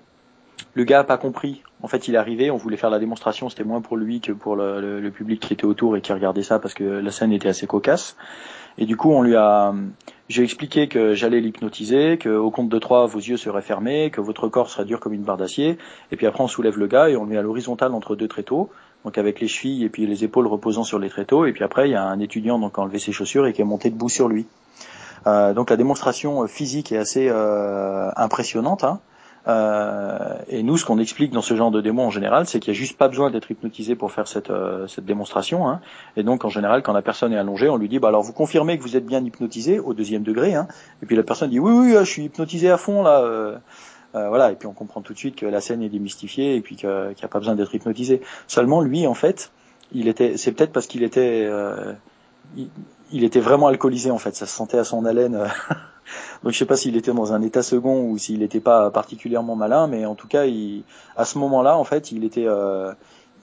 [0.75, 1.62] le gars a pas compris.
[1.83, 4.33] En fait, il est arrivé, on voulait faire la démonstration, c'était moins pour lui que
[4.33, 7.49] pour le, public qui était autour et qui regardait ça parce que la scène était
[7.49, 8.16] assez cocasse.
[8.79, 9.75] Et du coup, on lui a,
[10.29, 14.21] j'ai expliqué que j'allais l'hypnotiser, que au compte de trois, vos yeux seraient fermés, que
[14.21, 15.79] votre corps serait dur comme une barre d'acier.
[16.12, 18.29] Et puis après, on soulève le gars et on le met à l'horizontale entre deux
[18.29, 18.71] tréteaux
[19.07, 21.47] donc avec les chevilles et puis les épaules reposant sur les tréteaux.
[21.47, 23.53] Et puis après, il y a un étudiant donc qui a enlevé ses chaussures et
[23.53, 24.47] qui est monté debout sur lui.
[25.29, 28.83] Euh, donc la démonstration physique est assez euh, impressionnante.
[28.83, 28.99] Hein.
[29.48, 32.72] Euh, et nous, ce qu'on explique dans ce genre de démo en général, c'est qu'il
[32.72, 35.68] n'y a juste pas besoin d'être hypnotisé pour faire cette, euh, cette démonstration.
[35.68, 35.80] Hein.
[36.16, 38.32] Et donc, en général, quand la personne est allongée, on lui dit, bah alors vous
[38.32, 40.54] confirmez que vous êtes bien hypnotisé au deuxième degré.
[40.54, 40.66] Hein.
[41.02, 43.22] Et puis la personne dit, oui, oui, je suis hypnotisé à fond là.
[44.16, 46.61] Euh, voilà, et puis on comprend tout de suite que la scène est démystifiée et
[46.62, 48.22] puis qu'il n'y a pas besoin d'être hypnotisé.
[48.46, 49.52] Seulement lui, en fait,
[49.92, 51.92] il était, c'est peut-être parce qu'il était, euh,
[52.56, 52.68] il,
[53.12, 55.47] était vraiment alcoolisé en fait, ça se sentait à son haleine.
[56.42, 59.57] Donc je sais pas s'il était dans un état second ou s'il n'était pas particulièrement
[59.57, 60.85] malin, mais en tout cas, il,
[61.16, 62.92] à ce moment-là, en fait, il était, euh,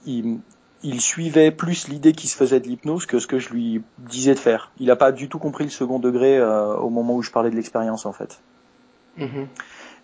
[0.06, 0.38] il,
[0.82, 4.34] il suivait plus l'idée qui se faisait de l'hypnose que ce que je lui disais
[4.34, 4.70] de faire.
[4.78, 7.56] Il n'a pas du tout compris le second degré au moment où je parlais de
[7.56, 8.40] l'expérience en fait.
[9.18, 9.46] Mm-hmm.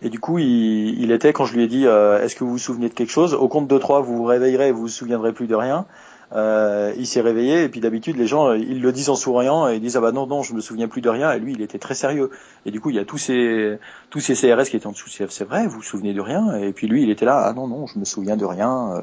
[0.03, 2.53] Et du coup, il, il, était, quand je lui ai dit, euh, est-ce que vous
[2.53, 3.35] vous souvenez de quelque chose?
[3.35, 5.87] Au compte de trois, vous vous réveillerez et vous vous souviendrez plus de rien.
[6.33, 9.75] Euh, il s'est réveillé et puis d'habitude les gens ils le disent en souriant et
[9.75, 11.33] ils disent ah bah non non je me souviens plus de rien.
[11.33, 12.31] Et lui il était très sérieux.
[12.67, 13.79] Et du coup il y a tous ces
[14.11, 15.09] tous ces CRS qui étaient en dessous.
[15.09, 16.57] C'est vrai vous vous souvenez de rien?
[16.57, 18.95] Et puis lui il était là ah non non je me souviens de rien.
[18.95, 19.03] Euh.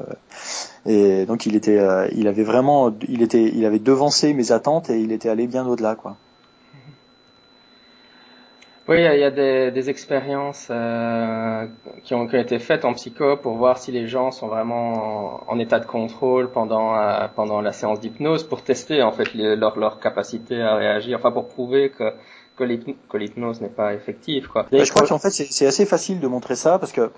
[0.86, 4.88] et donc il était euh, il avait vraiment il était il avait devancé mes attentes
[4.90, 6.16] et il était allé bien au-delà quoi
[8.88, 11.66] oui, il y a, des, des, expériences euh,
[12.04, 15.42] qui, ont, qui, ont, été faites en psycho pour voir si les gens sont vraiment
[15.46, 19.78] en, état de contrôle pendant euh, pendant la séance d'hypnose, pour tester en fait leur,
[19.78, 22.14] leur capacité à réagir, enfin pour prouver que
[22.58, 24.48] que l'hypnose n'est pas effective.
[24.48, 24.66] Quoi.
[24.72, 27.10] je crois qu'en fait c'est assez facile de montrer ça parce que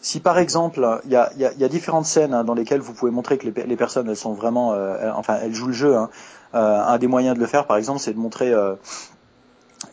[0.00, 2.80] si par exemple il y a, y, a, y a, différentes scènes hein, dans lesquelles
[2.80, 5.72] vous pouvez montrer que les, les personnes elles sont vraiment, euh, enfin elles jouent le
[5.72, 5.96] jeu.
[5.96, 6.08] Hein.
[6.54, 8.74] Euh, un des moyens de le faire par exemple c'est de montrer euh,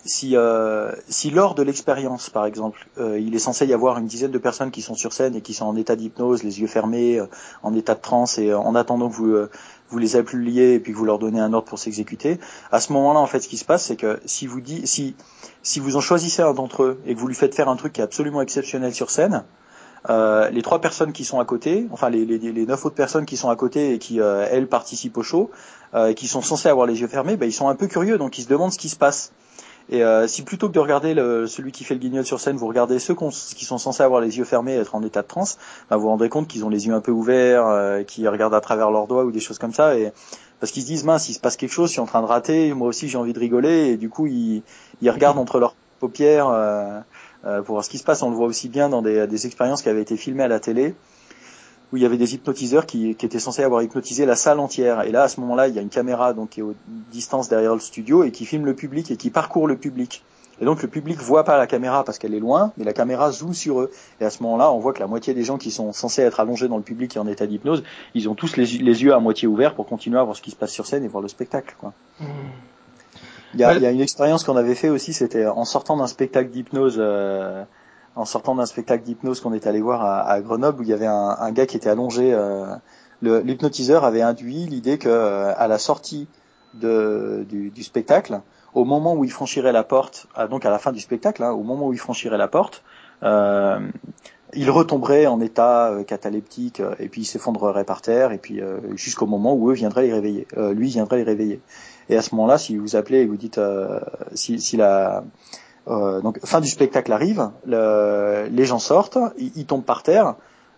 [0.06, 4.08] si, euh, si lors de l'expérience, par exemple, euh, il est censé y avoir une
[4.08, 6.67] dizaine de personnes qui sont sur scène et qui sont en état d'hypnose, les yeux
[6.67, 7.26] fermés, euh,
[7.63, 9.36] en état de transe, et en attendant que vous,
[9.89, 12.39] vous les appuyiez et puis que vous leur donnez un ordre pour s'exécuter,
[12.72, 15.15] à ce moment-là, en fait, ce qui se passe, c'est que si vous dit, si,
[15.62, 17.93] si vous en choisissez un d'entre eux et que vous lui faites faire un truc
[17.93, 19.43] qui est absolument exceptionnel sur scène,
[20.10, 23.26] euh, les trois personnes qui sont à côté, enfin les, les, les, neuf autres personnes
[23.26, 25.50] qui sont à côté et qui euh, elles participent au show,
[25.93, 28.17] euh, et qui sont censées avoir les yeux fermés, ben, ils sont un peu curieux,
[28.17, 29.32] donc ils se demandent ce qui se passe.
[29.89, 31.13] Et euh, si plutôt que de regarder
[31.48, 34.38] celui qui fait le guignol sur scène, vous regardez ceux qui sont censés avoir les
[34.38, 35.58] yeux fermés et être en état de transe,
[35.89, 38.56] bah, vous vous rendrez compte qu'ils ont les yeux un peu ouverts, euh, qu'ils regardent
[38.56, 39.93] à travers leurs doigts ou des choses comme ça.
[40.60, 42.28] Parce qu'ils se disent mince, il se passe quelque chose, je suis en train de
[42.28, 44.63] rater, moi aussi j'ai envie de rigoler, et du coup ils,
[45.02, 47.00] ils regardent entre leurs paupières euh,
[47.46, 48.24] euh, pour voir ce qui se passe.
[48.24, 50.96] On le voit aussi bien dans des expériences qui avaient été filmées à la télé
[51.93, 55.03] où il y avait des hypnotiseurs qui, qui, étaient censés avoir hypnotisé la salle entière.
[55.03, 56.73] Et là, à ce moment-là, il y a une caméra donc qui est aux
[57.12, 60.23] distance derrière le studio et qui filme le public et qui parcourt le public.
[60.60, 63.32] Et donc le public voit pas la caméra parce qu'elle est loin, mais la caméra
[63.32, 63.91] zoome sur eux.
[64.19, 66.39] Et à ce moment-là, on voit que la moitié des gens qui sont censés être
[66.39, 67.84] allongés dans le public et en état d'hypnose,
[68.15, 70.49] ils ont tous les, les, yeux à moitié ouverts pour continuer à voir ce qui
[70.49, 71.75] se passe sur scène et voir le spectacle.
[71.79, 71.93] Quoi.
[72.19, 72.25] Mmh.
[73.53, 75.95] Il, y a, il y a, une expérience qu'on avait fait aussi, c'était en sortant
[75.95, 76.95] d'un spectacle d'hypnose.
[76.97, 77.63] Euh,
[78.15, 80.93] en sortant d'un spectacle d'hypnose qu'on est allé voir à, à, Grenoble où il y
[80.93, 82.34] avait un, un gars qui était allongé.
[82.34, 82.76] Euh,
[83.21, 86.28] L'hypnotiseur avait induit l'idée que euh, à la sortie
[86.73, 88.41] de, du, du, spectacle,
[88.73, 91.63] au moment où il franchirait la porte, donc à la fin du spectacle, hein, au
[91.63, 92.84] moment où il franchirait la porte,
[93.23, 93.80] euh,
[94.56, 98.62] il retomberait en état euh, cataleptique euh, et puis il s'effondrerait par terre et puis
[98.95, 100.47] jusqu'au moment où eux viendraient les réveiller.
[100.73, 101.62] lui viendrait les réveiller.
[102.10, 103.60] Et à ce moment-là, si vous appelez et vous dites
[104.34, 105.23] si, si la
[105.88, 110.36] euh, donc fin du spectacle arrive, le, les gens sortent, ils, tombent par terre,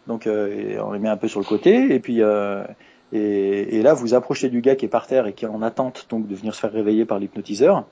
[0.07, 2.63] donc euh, on les met un peu sur le côté, et puis euh,
[3.13, 6.07] et, là vous approchez du gars qui est par terre et qui est en attente
[6.09, 7.85] donc de venir se faire réveiller par l'hypnotiseur,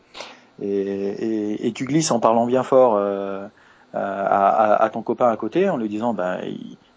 [0.60, 3.00] et, tu glisses en parlant bien fort
[3.94, 6.40] à, ton copain à côté en lui disant ben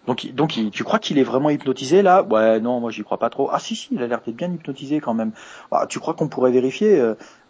[0.06, 2.22] Donc, donc tu crois qu'il est vraiment hypnotisé là?
[2.22, 3.50] Ouais, non, moi j'y crois pas trop.
[3.52, 5.32] Ah si, si, il a l'air d'être bien hypnotisé quand même.
[5.70, 7.02] Ah, tu crois qu'on pourrait vérifier?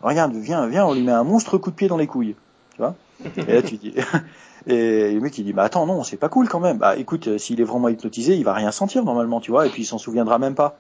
[0.03, 2.35] Regarde, viens, viens, on lui met un monstre coup de pied dans les couilles.
[2.77, 2.95] Tu vois
[3.49, 3.95] Et là tu dis...
[4.69, 6.79] Et le mec il dit bah attends non c'est pas cool quand même.
[6.79, 9.71] Bah écoute euh, s'il est vraiment hypnotisé il va rien sentir normalement tu vois et
[9.71, 10.77] puis il s'en souviendra même pas.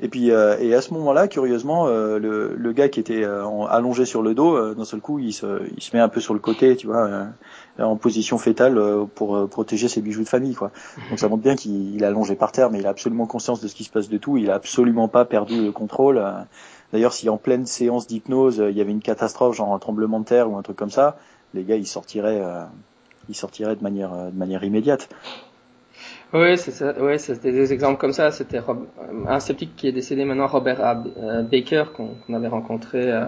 [0.00, 4.04] Et puis euh, et à ce moment-là, curieusement, euh, le, le, gars qui était allongé
[4.04, 6.40] sur le dos, d'un seul coup, il se, il se met un peu sur le
[6.40, 7.26] côté, tu vois,
[7.80, 8.80] en position fétale
[9.16, 10.70] pour protéger ses bijoux de famille, quoi.
[11.10, 13.66] Donc ça montre bien qu'il est allongé par terre, mais il a absolument conscience de
[13.66, 14.36] ce qui se passe de tout.
[14.36, 16.24] Il a absolument pas perdu le contrôle.
[16.92, 20.24] D'ailleurs, si en pleine séance d'hypnose, il y avait une catastrophe, genre un tremblement de
[20.24, 21.18] terre ou un truc comme ça,
[21.54, 22.42] les gars, ils sortiraient,
[23.28, 25.08] ils sortiraient de manière, manière immédiate.
[26.34, 27.00] Oui, c'est.
[27.00, 28.30] Ouais, c'était des exemples comme ça.
[28.30, 28.60] C'était
[29.26, 33.24] un sceptique qui est décédé maintenant, Robert euh, Baker, qu'on avait rencontré euh,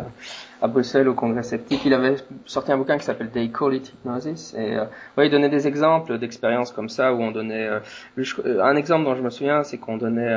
[0.60, 1.80] à Bruxelles au congrès sceptique.
[1.86, 4.54] Il avait sorti un bouquin qui s'appelle They Call It Hypnosis.
[4.54, 4.84] Et euh,
[5.24, 7.70] il donnait des exemples d'expériences comme ça où on donnait.
[8.18, 10.36] un exemple dont je me souviens, c'est qu'on donnait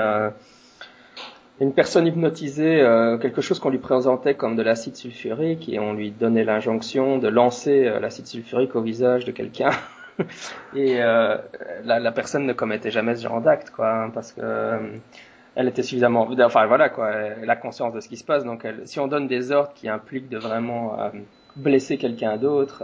[1.60, 2.80] une personne hypnotisée
[3.22, 7.28] quelque chose qu'on lui présentait comme de l'acide sulfurique et on lui donnait l'injonction de
[7.28, 9.70] lancer l'acide sulfurique au visage de quelqu'un.
[10.76, 11.38] et euh,
[11.84, 14.98] la, la, personne ne commettait jamais ce genre d'acte, quoi, hein, parce que euh,
[15.56, 18.44] elle était suffisamment, enfin voilà, quoi, elle a conscience de ce qui se passe.
[18.44, 21.10] Donc, elle, si on donne des ordres qui impliquent de vraiment euh,
[21.56, 22.84] blesser quelqu'un d'autre,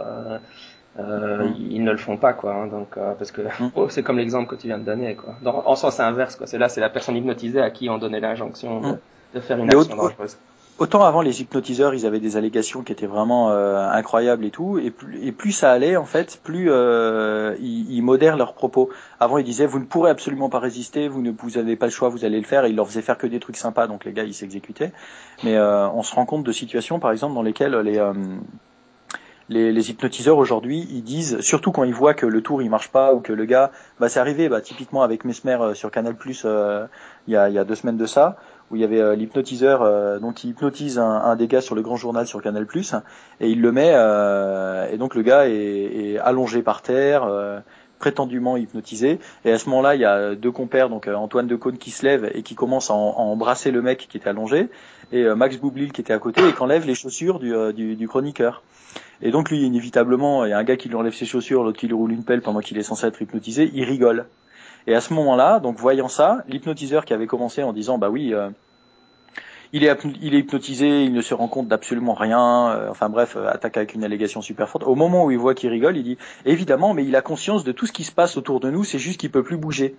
[0.98, 1.54] euh, mm.
[1.70, 2.54] ils, ne le font pas, quoi.
[2.54, 3.70] Hein, donc, parce que mm.
[3.76, 5.34] oh, c'est comme l'exemple que tu viens de donner, quoi.
[5.44, 6.46] en sens inverse, quoi.
[6.46, 8.96] C'est là, c'est la personne hypnotisée à qui on donnait l'injonction de,
[9.34, 10.36] de, faire une action dangereuse
[10.80, 14.78] autant avant les hypnotiseurs, ils avaient des allégations qui étaient vraiment euh, incroyables et tout,
[14.78, 18.88] et plus, et plus ça allait en fait, plus euh, ils, ils, modèrent leurs propos.
[19.20, 21.92] Avant, ils disaient vous ne pourrez absolument pas résister, vous ne vous avez pas le
[21.92, 22.64] choix, vous allez le faire.
[22.64, 24.92] Et ils leur faisaient faire que des trucs sympas, donc les gars ils s'exécutaient.
[25.44, 28.14] Mais euh, on se rend compte de situations, par exemple, dans lesquelles les euh,
[29.50, 32.88] les, les, hypnotiseurs aujourd'hui, ils disent, surtout quand ils voient que le tour il marche
[32.88, 36.46] pas ou que le gars, bah c'est arrivé, bah typiquement avec Mesmer sur Canal Plus
[37.26, 38.36] il y, a, y a deux semaines de ça,
[38.70, 41.74] où il y avait euh, l'hypnotiseur, euh, donc il hypnotise un, un, des gars sur
[41.74, 42.66] le grand journal sur Canal+,
[43.40, 47.28] et il le met, euh, et donc le gars est, est allongé par terre,
[48.00, 51.92] prétendument hypnotisé, et à ce moment-là, il y a deux compères, donc Antoine Decaune qui
[51.92, 54.68] se lève et qui commence à, embrasser le mec qui était allongé,
[55.12, 58.62] et Max Boublil qui était à côté et qui enlève les chaussures du, du, chroniqueur.
[59.22, 61.78] Et donc lui, inévitablement, il y a un gars qui lui enlève ses chaussures, l'autre
[61.78, 64.26] qui lui roule une pelle pendant qu'il est censé être hypnotisé, il rigole.
[64.86, 68.32] Et à ce moment-là, donc voyant ça, l'hypnotiseur qui avait commencé en disant bah oui,
[68.32, 68.48] euh,
[69.72, 73.76] il est, hypnotisé, il ne se rend compte d'absolument rien, euh, enfin bref, euh, attaque
[73.76, 74.84] avec une allégation super forte.
[74.84, 77.72] Au moment où il voit qu'il rigole, il dit évidemment, mais il a conscience de
[77.72, 79.94] tout ce qui se passe autour de nous, c'est juste qu'il peut plus bouger.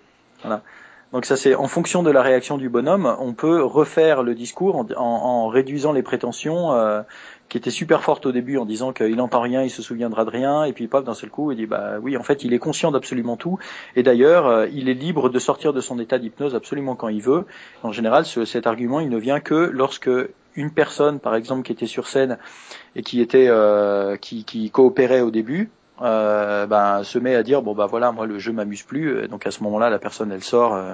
[1.13, 4.86] Donc ça c'est en fonction de la réaction du bonhomme, on peut refaire le discours
[4.95, 7.02] en, réduisant les prétentions euh,
[7.50, 10.30] qui étaient super fortes au début en disant qu'il n'entend rien, il se souviendra de
[10.30, 12.60] rien, et puis pop d'un seul coup il dit bah oui en fait il est
[12.60, 13.60] conscient d'absolument tout,
[13.97, 17.21] et d'ailleurs euh, il est libre de sortir de son état d'hypnose absolument quand il
[17.21, 17.45] veut.
[17.84, 20.10] En général ce, cet argument il ne vient que lorsque
[20.56, 22.38] une personne par exemple qui était sur scène
[22.95, 25.71] et qui était euh, qui coopérait au début
[26.02, 29.28] euh, ben, se met à dire bon bah voilà moi le jeu m'amuse plus.
[29.28, 30.94] Donc à ce moment-là la personne elle sort euh,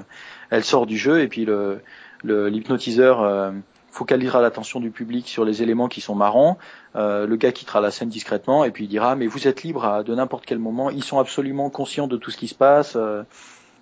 [0.49, 1.21] elle sort du jeu.
[1.21, 1.81] Et puis le
[2.23, 3.51] l'hypnotiseur euh,
[3.91, 6.57] focalisera l'attention du public sur les éléments qui sont marrants.
[6.95, 10.03] Le gars quittera la scène discrètement et puis il dira mais vous êtes libre à,
[10.03, 10.89] de n'importe quel moment.
[10.89, 12.97] Ils sont absolument conscients de tout ce qui se passe.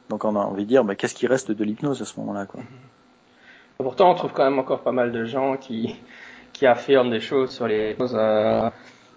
[0.09, 2.45] Donc on a envie de dire bah, qu'est-ce qui reste de l'hypnose à ce moment-là
[2.45, 2.61] quoi?
[3.77, 5.95] Pourtant on trouve quand même encore pas mal de gens qui
[6.53, 8.15] qui affirment des choses sur les choses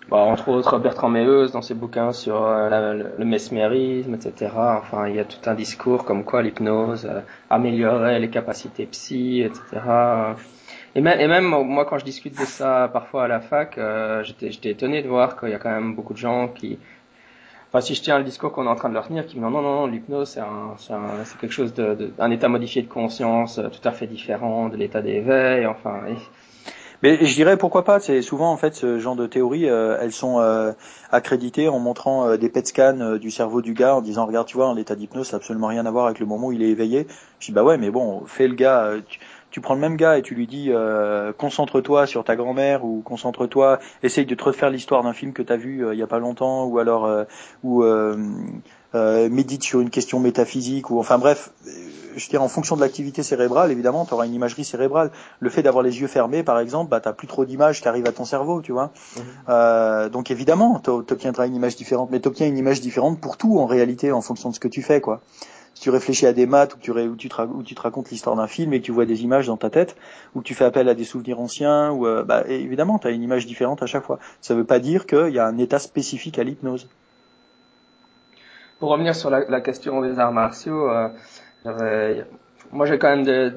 [0.08, 4.52] Bon, entre autres Bertrand Meuse dans ses bouquins sur euh, le, mesmérisme, etc.
[4.56, 9.42] Enfin, il y a tout un discours comme quoi l'hypnose euh, améliorerait les capacités psy,
[9.42, 9.82] etc.
[10.94, 15.02] Et, même, moi, quand je discute de ça parfois à la fac, euh, j'étais étonné
[15.02, 16.78] de voir qu'il y a quand même beaucoup de gens qui,
[17.68, 19.44] enfin, si je tiens le discours qu'on est en train de leur tenir, qui me
[19.44, 20.40] disent non, non, non, l'hypnose
[20.78, 25.66] c'est quelque chose de, état modifié de conscience tout à fait différent de l'état d'éveil.
[25.66, 26.00] Enfin,
[27.02, 28.00] mais je dirais pourquoi pas.
[28.00, 30.72] C'est souvent en fait ce genre de théories, euh, elles sont euh,
[31.10, 34.56] accréditées en montrant euh, des PET scans du cerveau du gars en disant regarde tu
[34.56, 36.62] vois en l'état d'hypnose ça n'a absolument rien à voir avec le moment où il
[36.62, 37.06] est éveillé.
[37.40, 38.94] Je dis bah ouais mais bon fais le gars.
[39.50, 40.70] Tu, prends le même gars et tu lui dis
[41.38, 45.52] concentre-toi sur ta grand-mère ou concentre-toi, essaye de te refaire l'histoire d'un film que tu
[45.52, 47.10] as vu il y a pas longtemps ou alors
[47.64, 47.82] ou
[48.94, 51.50] médite sur une question métaphysique ou enfin bref
[52.16, 55.10] je dirais en fonction de l'activité cérébrale, évidemment, tu auras une imagerie cérébrale.
[55.40, 58.06] Le fait d'avoir les yeux fermés, par exemple, bah, tu plus trop d'images qui arrivent
[58.06, 58.90] à ton cerveau, tu vois.
[59.16, 59.22] Mhm.
[59.48, 63.36] Euh, donc évidemment, tu obtiendras une image différente, mais tu obtiens une image différente pour
[63.36, 65.20] tout, en réalité, en fonction de ce que tu fais, quoi.
[65.74, 68.48] Si tu réfléchis à des maths ou tu, tu, te, tu te racontes l'histoire d'un
[68.48, 69.94] film et que tu vois des images dans ta tête,
[70.34, 73.10] ou que tu fais appel à des souvenirs anciens, ou euh, bah, évidemment, tu as
[73.10, 74.18] une image différente à chaque fois.
[74.40, 76.88] Ça veut pas dire qu'il y a un état spécifique à l'hypnose.
[78.80, 81.10] pour revenir sur la, la, question des arts martiaux, euh,
[81.64, 83.52] moi j'ai quand même de,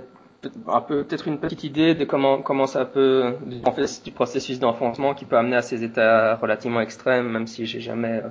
[0.67, 3.35] un peu peut-être une petite idée de comment comment ça peut
[3.65, 7.65] en fait du processus d'enfoncement qui peut amener à ces états relativement extrêmes, même si
[7.65, 8.29] j'ai jamais euh,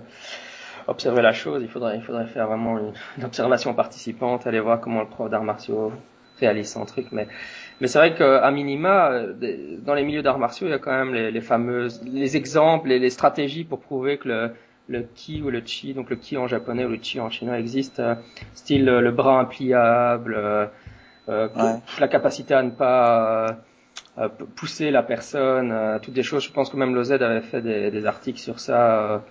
[0.89, 1.63] observé la chose.
[1.63, 5.45] Il faudrait il faudrait faire vraiment une, observation participante, aller voir comment le prof d'arts
[5.45, 5.93] martiaux
[6.41, 7.29] réalise son truc, mais
[7.81, 10.93] mais c'est vrai qu'à minima, euh, dans les milieux d'arts martiaux, il y a quand
[10.93, 14.51] même les fameuses, les exemples et les stratégies pour prouver que le,
[14.91, 17.59] le ki ou le chi, donc le ki en japonais ou le chi en chinois
[17.59, 18.15] existe, euh,
[18.55, 20.67] style le bras impliable, euh,
[21.99, 23.59] la capacité à ne pas
[24.57, 26.43] pousser la personne, toutes des choses.
[26.45, 29.23] Je pense que même Lozed avait fait des, des articles sur ça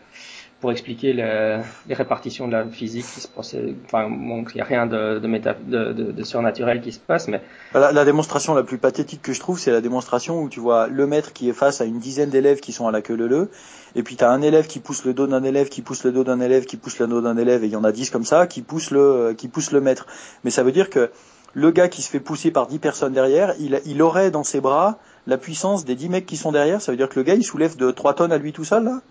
[0.59, 3.55] pour expliquer les, les, répartitions de la physique qui se passe.
[3.85, 7.41] Enfin, bon, il n'y a rien de, de, de, de, surnaturel qui se passe, mais
[7.73, 11.07] la, démonstration la plus pathétique que je trouve, c'est la démonstration où tu vois le
[11.07, 13.49] maître qui est face à une dizaine d'élèves qui sont à la queue leu
[13.95, 16.11] et puis tu as un élève qui pousse le dos d'un élève, qui pousse le
[16.11, 18.09] dos d'un élève, qui pousse le dos d'un élève, et il y en a dix
[18.09, 20.05] comme ça, qui poussent le, qui pousse le maître.
[20.43, 21.09] Mais ça veut dire que
[21.53, 24.61] le gars qui se fait pousser par dix personnes derrière, il, il aurait dans ses
[24.61, 26.81] bras la puissance des dix mecs qui sont derrière.
[26.81, 28.83] Ça veut dire que le gars, il soulève de trois tonnes à lui tout seul
[28.83, 29.01] là?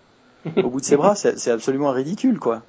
[0.57, 2.61] Au bout de ses bras, c'est absolument ridicule, quoi.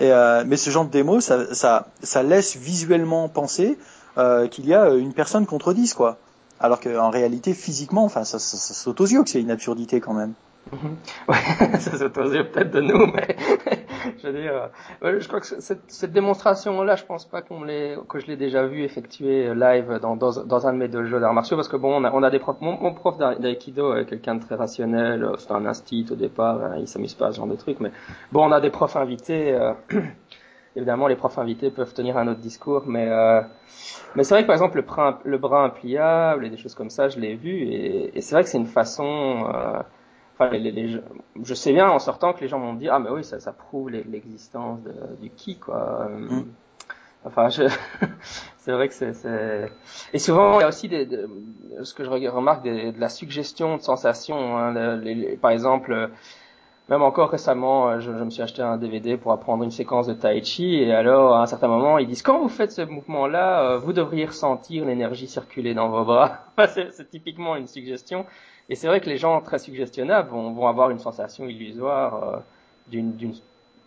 [0.00, 3.78] Euh, mais ce genre de démo, ça, laisse visuellement penser
[4.18, 6.18] euh, qu'il y a une personne contre dix, quoi.
[6.58, 10.00] Alors qu'en réalité, physiquement, enfin, ça, ça, ça saute aux yeux que c'est une absurdité
[10.00, 10.32] quand même.
[11.28, 13.36] Ouais, ça saute aux yeux peut-être de nous, mais
[14.28, 14.70] veux dire,
[15.02, 19.54] euh, je crois que cette, démonstration-là, je pense pas que je l'ai déjà vu effectuer
[19.54, 22.38] live dans, un de mes deux jeux d'arts martiaux, parce que bon, on a, des
[22.38, 26.62] profs, mon, prof d'aïkido est quelqu'un de très rationnel, euh, c'est un instit au départ,
[26.62, 27.90] hein, il s'amuse pas à ce genre de trucs, mais
[28.32, 29.72] bon, on a des profs invités, euh,
[30.76, 33.42] évidemment, les profs invités peuvent tenir un autre discours, mais euh,
[34.22, 37.18] c'est vrai que par exemple le bras, le impliable et des choses comme ça, je
[37.18, 39.80] l'ai vu, et, c'est vrai que c'est une façon euh,
[40.38, 41.00] enfin, les, les,
[41.42, 43.40] je sais bien en sortant que les gens vont me dire ah mais oui ça,
[43.40, 44.80] ça prouve l'existence
[45.20, 46.08] du qui quoi.
[46.10, 46.44] Mm.
[47.24, 47.64] Enfin, je...
[48.58, 49.12] c'est vrai que c'est,
[50.12, 51.08] et souvent il y a aussi des,
[51.82, 54.56] ce que je remarque de la suggestion de sensations.
[54.56, 56.10] Hein, les, par exemple,
[56.88, 60.14] même encore récemment, je, je, me suis acheté un DVD pour apprendre une séquence de
[60.14, 63.72] Tai Chi et alors à un certain moment ils disent quand vous faites ce mouvement-là,
[63.72, 66.44] euh, vous devriez ressentir l'énergie circuler dans vos bras.
[66.68, 68.24] c'est typiquement une suggestion
[68.68, 72.36] et c'est vrai que les gens très suggestionnables vont, avoir une sensation illusoire euh,
[72.88, 73.34] d'une, d'une,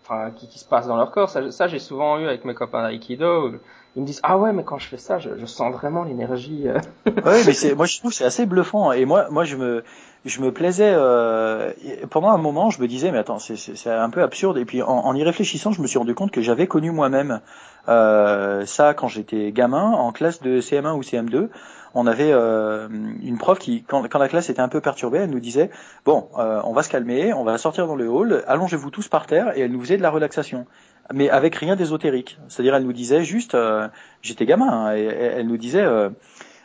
[0.03, 1.29] enfin, qui, se passe dans leur corps.
[1.29, 3.51] Ça, j'ai souvent eu avec mes copains d'aïkido.
[3.95, 6.67] Ils me disent ah ouais mais quand je fais ça, je, sens vraiment l'énergie.
[6.67, 6.79] Euh.
[7.07, 8.91] ouais mais c'est, moi je trouve c'est assez bluffant.
[8.91, 9.83] Et moi, moi je me,
[10.25, 11.73] je me plaisais euh,
[12.11, 14.57] pendant un moment, je me disais mais attends c'est, c'est, un peu absurde.
[14.59, 17.41] Et puis en, y réfléchissant, je me suis rendu compte que j'avais connu moi-même
[17.89, 21.49] euh, ça quand j'étais gamin en classe de CM1 ou CM2
[21.93, 25.29] on avait euh, une prof qui, quand, quand, la classe était un peu perturbée, elle
[25.29, 25.69] nous disait
[26.05, 29.25] bon, euh, on va se calmer, on va sortir dans le hall, allongez-vous tous par
[29.25, 30.65] terre, et elle nous faisait de la relaxation,
[31.13, 32.37] mais avec rien d'ésotérique.
[32.47, 33.87] C'est-à-dire, elle nous disait juste, euh,
[34.21, 35.85] j'étais gamin, hein, et, elle nous disait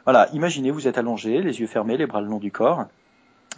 [0.05, 2.85] voilà, imaginez vous êtes allongé, les yeux fermés, les bras le long du corps.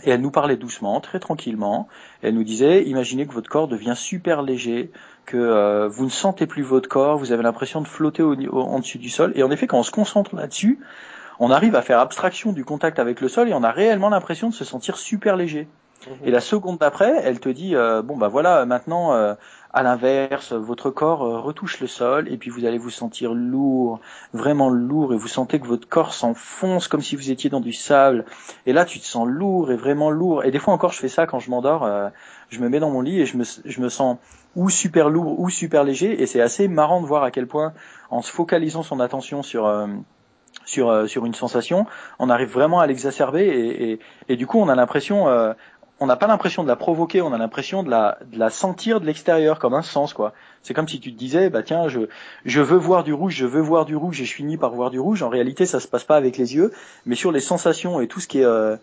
[0.04, 1.88] Et elle nous parlait doucement, très tranquillement.
[2.22, 4.90] Et elle nous disait, imaginez que votre corps devient super léger,
[5.24, 8.78] que vous ne sentez plus votre corps, vous avez l'impression de flotter au, au, en
[8.78, 9.32] dessus du sol.
[9.35, 10.78] Et en effet, quand on se concentre là-dessus,
[11.38, 14.48] on arrive à faire abstraction du contact avec le sol et on a réellement l'impression
[14.48, 15.68] de se sentir super léger.
[16.24, 19.35] Et la seconde d'après, elle te dit euh, bon bah voilà maintenant euh,
[19.77, 24.01] à l'inverse, votre corps euh, retouche le sol et puis vous allez vous sentir lourd,
[24.33, 27.75] vraiment lourd et vous sentez que votre corps s'enfonce comme si vous étiez dans du
[27.75, 28.25] sable.
[28.65, 30.45] Et là tu te sens lourd et vraiment lourd.
[30.45, 31.87] Et des fois encore je fais ça quand je m'endors,
[32.49, 34.17] je me mets dans mon lit et je me, je me sens
[34.55, 37.75] ou super lourd ou super léger et c'est assez marrant de voir à quel point
[38.09, 39.67] en se focalisant son attention sur
[40.67, 41.87] sur euh, sur une sensation,
[42.19, 45.55] on arrive vraiment à l'exacerber et, et, et, du coup on a l'impression, euh,
[45.98, 49.00] on n'a pas l'impression de la provoquer, on a l'impression de la de la sentir
[49.00, 50.32] de l'extérieur comme un sens quoi.
[50.62, 52.00] C'est comme si tu te disais bah tiens je
[52.44, 54.90] je veux voir du rouge, je veux voir du rouge et je finis par voir
[54.90, 55.22] du rouge.
[55.22, 56.72] En réalité ça se passe pas avec les yeux,
[57.06, 58.76] mais sur les sensations et tout ce qui est euh,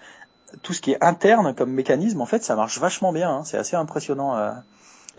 [0.61, 3.29] tout ce qui est interne comme mécanisme en fait ça marche vachement bien.
[3.29, 3.43] Hein.
[3.43, 4.35] c'est assez impressionnant.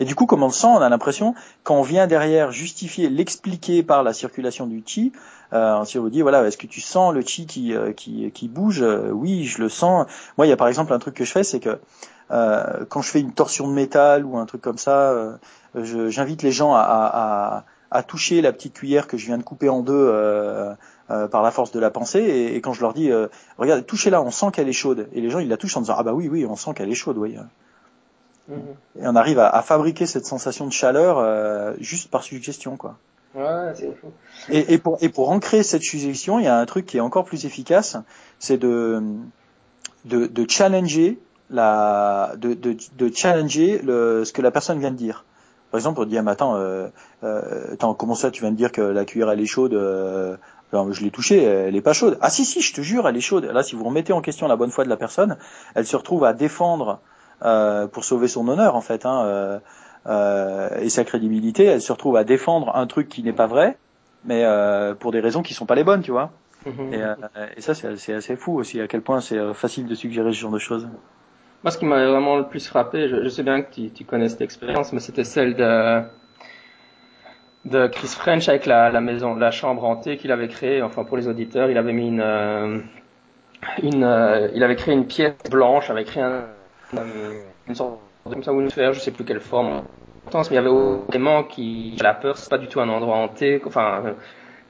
[0.01, 3.09] Et du coup, comme on le sent, on a l'impression, quand on vient derrière justifier,
[3.09, 5.13] l'expliquer par la circulation du chi,
[5.53, 8.31] euh, si on vous dit, voilà, est-ce que tu sens le chi qui, euh, qui,
[8.33, 8.83] qui bouge?
[8.83, 10.07] Euh, Oui, je le sens.
[10.37, 11.79] Moi, il y a par exemple un truc que je fais, c'est que
[12.33, 15.37] euh, quand je fais une torsion de métal ou un truc comme ça, euh,
[15.77, 19.69] j'invite les gens à, à, à, toucher la petite cuillère que je viens de couper
[19.69, 20.13] en deux
[21.07, 22.53] par la force de la pensée.
[22.55, 23.13] Et, quand je leur dis,
[23.59, 25.09] regarde, touchez-la, on sent qu'elle est chaude.
[25.13, 26.91] Et les gens, ils la touchent en disant, ah bah oui, oui, on sent qu'elle
[26.91, 27.37] est chaude, oui.
[28.49, 28.57] Mhm.
[29.01, 32.99] Et on arrive à, à, fabriquer cette sensation de chaleur euh, juste par suggestion, quoi.
[33.35, 34.09] Ouais, c'est fou.
[34.49, 37.01] Et, et, pour, et pour ancrer cette suggestion, il y a un truc qui est
[37.01, 37.97] encore plus efficace,
[38.39, 39.03] c'est de,
[40.05, 41.19] de, de challenger
[41.51, 45.25] la, de, de, de challenger le, ce que la personne vient de dire.
[45.71, 46.89] par exemple, on dit, ah, attends, euh,
[47.25, 50.37] euh, attends, comment ça, tu viens de dire que la cuillère elle est chaude euh,
[50.73, 52.19] alors, je l'ai touchée, elle est pas chaude.
[52.21, 53.45] Ah si si, je te jure, elle est chaude.
[53.45, 55.37] Là, si vous remettez en question la bonne foi de la personne,
[55.77, 57.01] elle se retrouve à défendre
[57.41, 59.59] pour sauver son honneur en fait, hein, euh,
[60.07, 61.65] euh, et sa crédibilité.
[61.65, 63.77] Elle se retrouve à défendre un truc qui n'est pas vrai,
[64.25, 66.31] mais euh, pour des raisons qui sont pas les bonnes, tu vois.
[66.67, 66.95] Mhm.
[66.95, 67.15] Et, euh,
[67.57, 70.39] et ça, c'est assez, fou aussi, à quel point c'est euh, facile de suggérer ce
[70.39, 70.89] genre de choses.
[71.63, 74.05] Moi, ce qui m'a vraiment le plus frappé, je, je sais bien que tu, tu
[74.05, 76.03] connais cette expérience, mais c'était celle de
[77.65, 80.83] de Chris French avec la, la maison, la chambre hantée qu'il avait créée.
[80.83, 82.79] Enfin, pour les auditeurs, il avait mis une, euh,
[83.83, 86.45] une, euh, il avait créé une pièce blanche, avait créé un-
[86.93, 89.83] une sorte de comme ça sphère, je sais plus quelle forme.
[90.35, 90.71] Mais il y avait
[91.11, 93.61] vraiment qui, la peur, c'est pas du tout un endroit hanté.
[93.67, 94.13] Enfin, euh,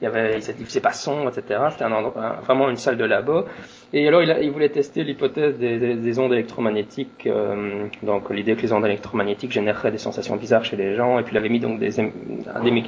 [0.01, 1.61] il y avait, faisait pas sombre, etc.
[1.71, 3.45] C'était un endroit, vraiment une salle de labo.
[3.93, 7.25] Et alors, il, voulait tester l'hypothèse des, des- des ondes électromagnétiques.
[7.27, 11.17] euh, donc, l'idée que les ondes électromagnétiques généreraient des sensations bizarres chez les gens.
[11.19, 11.81] Et puis, il avait mis donc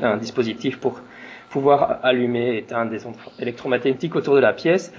[0.04, 1.00] un dispositif pour
[1.50, 4.92] pouvoir allumer et éteindre des ondes électromagnétiques autour de la pièce.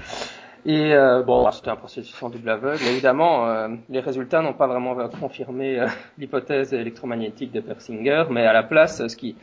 [0.67, 2.83] Et euh, bon, c'était un processus en double aveugle.
[2.85, 5.87] Évidemment, euh, les résultats n'ont pas vraiment confirmé euh,
[6.19, 9.37] l'hypothèse électromagnétique de Persinger, mais à la place, ce qui,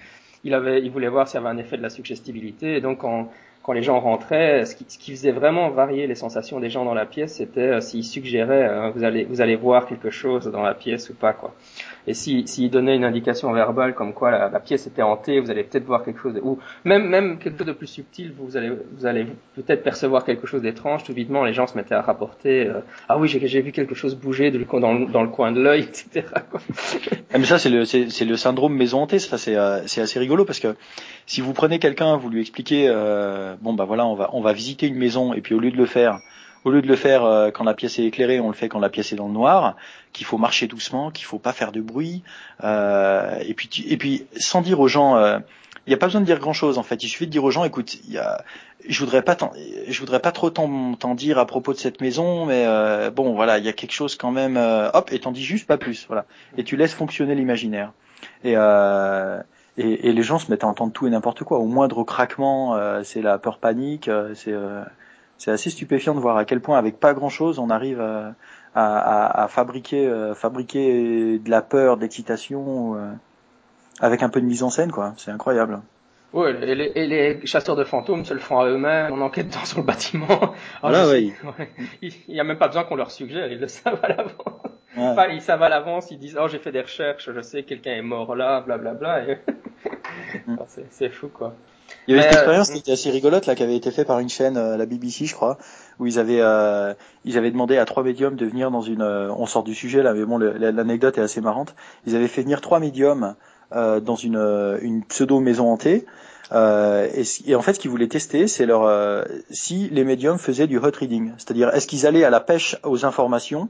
[0.43, 2.75] il avait, il voulait voir s'il y avait un effet de la suggestibilité.
[2.75, 3.29] Et donc, quand,
[3.65, 6.85] quand les gens rentraient, ce qui, ce qui faisait vraiment varier les sensations des gens
[6.85, 10.45] dans la pièce, c'était euh, s'ils suggéraient, euh, vous allez, vous allez voir quelque chose
[10.51, 11.51] dans la pièce ou pas, quoi.
[12.05, 15.49] Et si, s'il donnait une indication verbale comme quoi la, la pièce était hantée, vous
[15.49, 18.71] allez peut-être voir quelque chose, ou même, même quelque chose de plus subtil, vous allez,
[18.95, 21.03] vous allez peut-être percevoir quelque chose d'étrange.
[21.03, 24.15] Tout vitement, les gens se mettaient à rapporter, euh, ah oui, j'ai, vu quelque chose
[24.15, 26.27] bouger dans, le- dans le coin de l'œil, etc.
[26.51, 26.59] quoi.
[27.33, 29.17] Ah, mais ça, c'est le, c'est, c'est le syndrome maison hantée.
[29.17, 30.75] Ça, c'est, euh, c'est assez rigolo parce que
[31.25, 34.53] si vous prenez quelqu'un, vous lui expliquez, euh, bon bah voilà, on va, on va
[34.53, 36.19] visiter une maison et puis au lieu de le faire,
[36.63, 38.79] au lieu de le faire euh, quand la pièce est éclairée, on le fait quand
[38.79, 39.75] la pièce est dans le noir,
[40.13, 42.23] qu'il faut marcher doucement, qu'il faut pas faire de bruit,
[42.63, 45.17] euh, et puis, et puis sans dire aux gens.
[45.17, 45.39] euh,
[45.87, 47.03] il n'y a pas besoin de dire grand chose en fait.
[47.03, 48.43] Il suffit de dire aux gens, écoute, y a,
[48.87, 49.37] je voudrais pas,
[49.87, 53.59] je voudrais pas trop t'en dire à propos de cette maison, mais euh, bon, voilà,
[53.59, 54.57] il y a quelque chose quand même.
[54.57, 56.25] euh, hop, et t'en dis juste pas plus, voilà.
[56.57, 57.91] Et tu laisses fonctionner l'imaginaire.
[58.43, 59.39] Et, euh,
[59.77, 61.59] et, et les gens se mettent à entendre tout et n'importe quoi.
[61.59, 64.07] Au moindre craquement, euh, c'est la peur panique.
[64.07, 64.83] euh, c'est, euh,
[65.37, 68.33] c'est assez stupéfiant de voir à quel point, avec pas grand chose, on arrive à,
[68.75, 72.95] à, à fabriquer, fabriquer de la peur, de l'excitation.
[72.95, 73.11] euh,
[73.99, 75.13] avec un peu de mise en scène, quoi.
[75.17, 75.81] C'est incroyable.
[76.33, 79.63] Ouais, et les, et les chasseurs de fantômes se le font à eux-mêmes en enquêtant
[79.63, 80.53] sur le bâtiment.
[80.81, 81.33] Voilà, ouais.
[81.59, 81.71] ouais.
[82.01, 84.33] Il n'y a même pas besoin qu'on leur suggère, ils le savent à l'avance.
[84.97, 85.03] Ouais.
[85.03, 87.91] Enfin, ils savent à l'avance, ils disent, oh, j'ai fait des recherches, je sais, quelqu'un
[87.93, 89.29] est mort là, blablabla.
[89.29, 89.37] Et...
[90.47, 90.53] Mm.
[90.53, 91.53] Enfin, c'est, c'est fou, quoi.
[92.07, 94.07] Il y avait cette euh, expérience qui était assez rigolote là, qui avait été faite
[94.07, 95.57] par une chaîne, euh, la BBC, je crois,
[95.99, 96.93] où ils avaient euh,
[97.25, 99.01] ils avaient demandé à trois médiums de venir dans une.
[99.01, 101.75] euh, on sort du sujet là, mais bon, le- l'anecdote est assez marrante.
[102.07, 103.35] Ils avaient fait venir trois médiums
[103.73, 106.05] euh, dans une euh, une pseudo maison hantée.
[106.51, 110.37] Euh, et, et en fait, ce qu'ils voulaient tester, c'est leur euh, si les médiums
[110.37, 113.67] faisaient du hot reading, c'est-à-dire est-ce qu'ils allaient à la pêche aux informations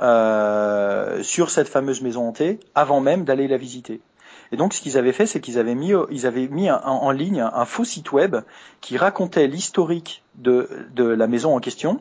[0.00, 4.00] euh, sur cette fameuse maison hantée avant même d'aller la visiter?
[4.52, 7.40] Et donc, ce qu'ils avaient fait, c'est qu'ils avaient mis, ils avaient mis en ligne
[7.40, 8.36] un faux site web
[8.80, 12.00] qui racontait l'historique de, la maison en question,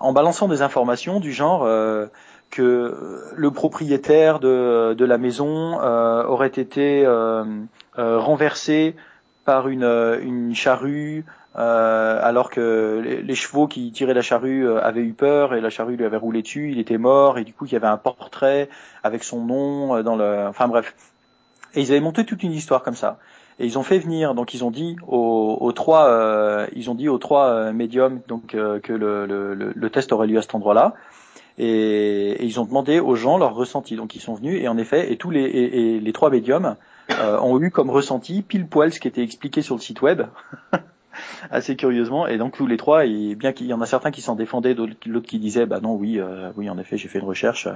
[0.00, 2.06] en balançant des informations du genre euh,
[2.50, 7.44] que le propriétaire de, la maison euh, aurait été euh,
[7.98, 8.96] euh, renversé
[9.44, 11.24] par une, euh, charrue
[11.56, 15.70] euh, alors que les, chevaux qui tiraient la charrue euh, avaient eu peur et la
[15.70, 17.96] charrue lui avait roulé dessus, il était mort et du coup il y avait un
[17.96, 18.68] portrait
[19.02, 20.94] avec son nom euh, dans le, enfin bref.
[21.74, 23.18] Et ils avaient monté toute une histoire comme ça.
[23.58, 27.08] Et ils ont fait venir, donc ils ont dit aux, trois, euh, ils ont dit
[27.08, 30.54] aux trois euh, médiums donc euh, que le, le, le, test aurait lieu à cet
[30.54, 30.94] endroit-là.
[31.58, 33.96] Et, ils ont demandé aux gens leur ressenti.
[33.96, 36.76] Donc ils sont venus et en effet, et tous les et, les trois médiums
[37.10, 40.22] euh, ont eu comme ressenti pile poil ce qui était expliqué sur le site web.
[41.50, 44.22] assez curieusement et donc tous les trois et bien qu'il y en a certains qui
[44.22, 47.26] s'en défendaient l'autre qui disait bah non oui euh, oui en effet j'ai fait une
[47.26, 47.68] recherche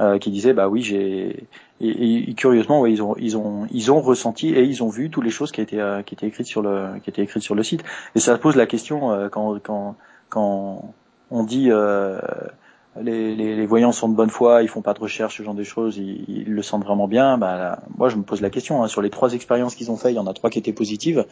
[0.00, 1.48] euh, qui disait bah oui j'ai
[1.80, 5.24] et, curieusement ouais, ils ont ils ont ils ont ressenti et ils ont vu toutes
[5.24, 7.64] les choses qui étaient euh, qui étaient écrites sur le qui étaient écrites sur le
[7.64, 7.82] site
[8.14, 9.96] et ça pose la question euh, quand quand
[10.28, 10.94] quand
[11.30, 11.70] on dit
[13.00, 15.62] les, les, voyants sont de bonne foi, ils font pas de recherche, ce genre de
[15.62, 17.38] choses, ils, le sentent vraiment bien.
[17.38, 18.82] Bah, moi, je me pose la question.
[18.82, 20.72] Hein, sur les trois expériences qu'ils ont fait, il y en a trois qui étaient
[20.72, 21.24] positives.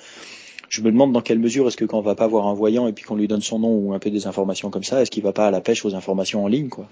[0.69, 2.87] Je me demande dans quelle mesure est-ce que quand on va pas voir un voyant
[2.87, 5.11] et puis qu'on lui donne son nom ou un peu des informations comme ça, est-ce
[5.11, 6.87] qu'il va pas à la pêche aux informations en ligne, quoi?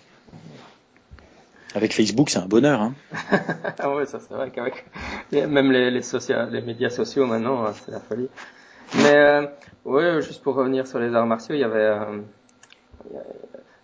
[1.74, 2.80] Avec Facebook, c'est un bonheur.
[2.80, 2.94] Hein.
[3.80, 4.84] ah ouais, ça c'est vrai qu'avec
[5.32, 5.90] même les,
[6.62, 8.28] médias sociaux maintenant, euh, c'est la folie.
[8.96, 9.46] Mais euh,
[9.84, 12.20] ouais, juste pour revenir sur les arts martiaux, il y avait euh,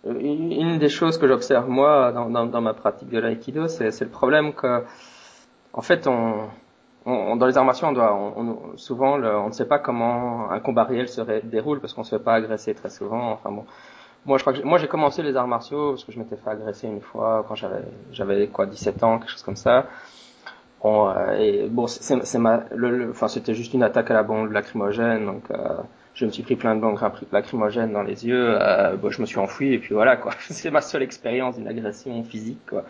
[0.05, 4.83] une des choses que j'observe moi dans, ma pratique de l'aïkido, c'est le problème que
[5.73, 6.49] en fait, on,
[7.05, 10.85] on, dans les armations, on doit, on, souvent, on ne sait pas comment un combat
[10.85, 13.31] réel se déroule parce qu'on se fait pas agresser très souvent.
[13.31, 13.65] Enfin bon,
[14.25, 16.49] moi, je crois que moi j'ai commencé les arts martiaux parce que je m'étais fait
[16.49, 19.87] agresser une fois quand j'avais, j'avais quoi, 17 ans, quelque chose comme ça.
[20.83, 25.25] Bon, euh, bon, c'est ma, le, enfin, c'était juste une attaque à la bombe lacrymogène,
[25.25, 25.77] donc euh,
[26.13, 26.99] je me suis pris plein de bombes
[27.31, 28.57] lacrymogènes dans les yeux.
[28.59, 30.33] Euh, bon, je me suis enfui et puis voilà quoi.
[30.39, 32.83] c'est ma seule expérience d'une agression physique quoi.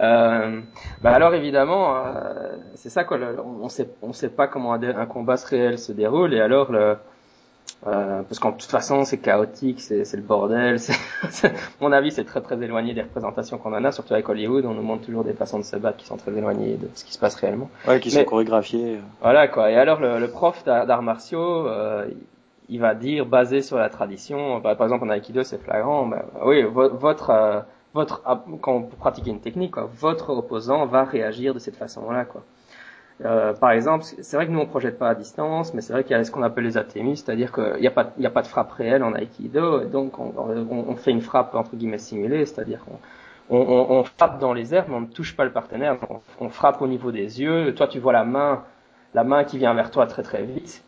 [0.00, 0.60] Euh,
[1.02, 3.18] bah alors évidemment, euh, c'est ça quoi.
[3.44, 6.96] on sait, on sait pas comment un, combat réel se déroule et alors le,
[7.86, 10.78] euh, parce qu'en toute façon c'est chaotique, c'est le bordel.
[11.80, 14.66] mon avis, c'est très très éloigné des représentations qu'on en a, surtout avec Hollywood.
[14.66, 17.04] On nous montre toujours des façons de se battre qui sont très éloignées de ce
[17.04, 17.70] qui se passe réellement.
[17.88, 18.98] Ouais, qui sont chorégraphiées.
[19.22, 19.70] Voilà quoi.
[19.70, 22.06] Et alors le, le prof d'arts martiaux, euh,
[22.68, 24.58] il va dire basé sur la tradition.
[24.60, 26.06] Bah, par exemple en Aikido, c'est flagrant.
[26.06, 27.60] Bah, oui, votre euh,
[27.94, 28.22] votre
[28.60, 32.42] quand vous pratiquez une technique, quoi, votre opposant va réagir de cette façon-là, quoi.
[33.24, 36.04] Euh, par exemple, c'est vrai que nous on projette pas à distance, mais c'est vrai
[36.04, 38.42] qu'il y a ce qu'on appelle les athémies, c'est-à-dire qu'il n'y a pas, a pas
[38.42, 42.46] de frappe réelle en aikido, et donc on, on, fait une frappe entre guillemets simulée,
[42.46, 42.98] c'est-à-dire qu'on
[43.50, 45.98] on, on, frappe dans les airs, mais on ne touche pas le partenaire,
[46.40, 47.74] on, frappe au niveau des yeux.
[47.74, 48.64] Toi, tu vois la main,
[49.12, 50.82] la main qui vient vers toi très très vite.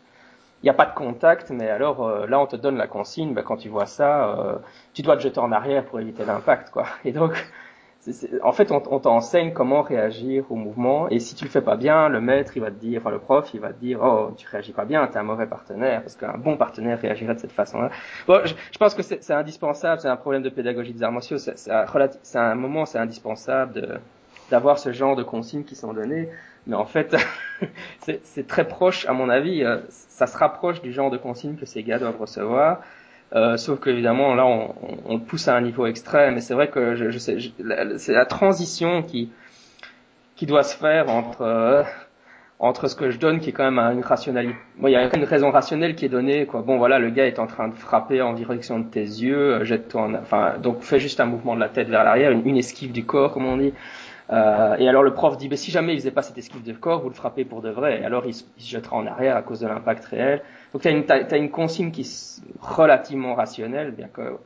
[0.63, 3.33] Il n'y a pas de contact, mais alors euh, là, on te donne la consigne.
[3.33, 4.55] Ben, quand tu vois ça, euh,
[4.93, 6.85] tu dois te jeter en arrière pour éviter l'impact, quoi.
[7.05, 7.33] Et donc,
[8.41, 11.07] en fait, on, t'enseigne comment réagir au mouvement.
[11.09, 13.19] Et si tu le fais pas bien, le maître, il va te dire, enfin le
[13.19, 16.15] prof, il va te dire, oh, tu réagis pas bien, t'es un mauvais partenaire, parce
[16.15, 17.91] qu'un bon partenaire réagirait de cette façon-là.
[18.27, 21.37] Bon, je, pense que c'est indispensable, c'est un problème de pédagogie des arts martiaux.
[21.37, 24.01] C'est un moment, c'est indispensable
[24.51, 26.29] d'avoir ce genre de consignes qui sont données.
[26.67, 27.15] Mais en fait,
[27.99, 31.65] c'est très proche, à mon avis, euh, ça se rapproche du genre de consignes que
[31.65, 32.81] ces gars doivent recevoir.
[33.35, 34.75] Euh, sauf qu'évidemment, là, on,
[35.05, 36.37] on, pousse à un niveau extrême.
[36.37, 37.37] Et c'est vrai que je, je sais,
[37.97, 39.31] c'est la transition qui
[40.35, 41.83] qui doit se faire entre euh,
[42.59, 44.55] entre ce que je donne, qui est quand même une rationalité.
[44.77, 46.45] Bon, il y a une raison rationnelle qui est donnée.
[46.45, 46.61] Quoi.
[46.61, 49.55] Bon, voilà, le gars est en train de frapper en direction de tes yeux.
[49.55, 50.01] Euh, jette-toi.
[50.03, 52.91] En, enfin, donc fais juste un mouvement de la tête vers l'arrière, une, une esquive
[52.91, 53.73] du corps, comme on dit.
[54.33, 56.73] Euh, et alors le prof dit, ben, si jamais il faisait pas cette esquive de
[56.73, 58.01] corps, vous le frappez pour de vrai.
[58.01, 60.41] Et alors il se, jettera en arrière à cause de l'impact réel.
[60.73, 64.37] Donc tu as une, as, une consigne qui est relativement rationnelle, bien que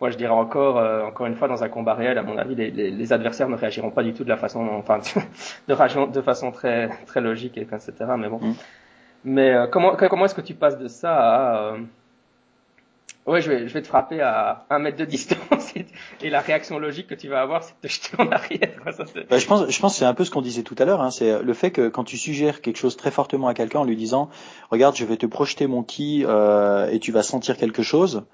[0.00, 2.54] moi je dirais encore, euh, encore une fois, dans un combat réel, à mon avis,
[2.54, 4.98] les, les, les, adversaires ne réagiront pas du tout de la façon, enfin,
[5.68, 7.92] de, de façon très, très logique, etc.
[8.18, 8.38] Mais bon.
[8.38, 8.54] Mm.
[9.24, 11.76] Mais euh, comment, comment est-ce que tu passes de ça à
[13.26, 15.74] Ouais, je vais, je vais te frapper à un mètre de distance
[16.22, 18.70] et, la réaction logique que tu vas avoir, c'est de te jeter en arrière.
[19.28, 21.00] Bah, je pense, je pense c'est un peu ce qu'on disait tout à l'heure.
[21.00, 23.84] Hein, c'est le fait que quand tu suggères quelque chose très fortement à quelqu'un en
[23.84, 24.30] lui disant,
[24.70, 28.24] regarde, je vais te projeter mon ki euh, et tu vas sentir quelque chose.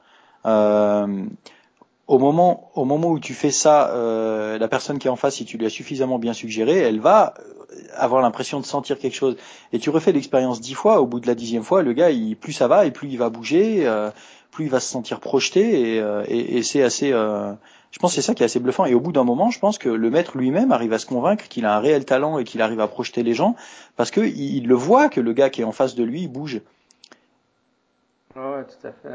[0.44, 1.24] Euh,
[2.08, 5.36] au moment, au moment où tu fais ça, euh, la personne qui est en face,
[5.36, 7.34] si tu lui as suffisamment bien suggéré, elle va
[7.96, 9.36] avoir l'impression de sentir quelque chose.
[9.72, 12.36] Et tu refais l'expérience dix fois, au bout de la dixième fois, le gars, il,
[12.36, 13.86] plus ça va et plus il va bouger.
[13.86, 14.10] Euh,
[14.52, 17.52] plus il va se sentir projeté et, euh, et, et c'est assez euh,
[17.90, 19.58] je pense que c'est ça qui est assez bluffant et au bout d'un moment je
[19.58, 22.44] pense que le maître lui-même arrive à se convaincre qu'il a un réel talent et
[22.44, 23.56] qu'il arrive à projeter les gens
[23.96, 26.60] parce que il, le voit que le gars qui est en face de lui bouge
[28.36, 29.08] ouais tout à fait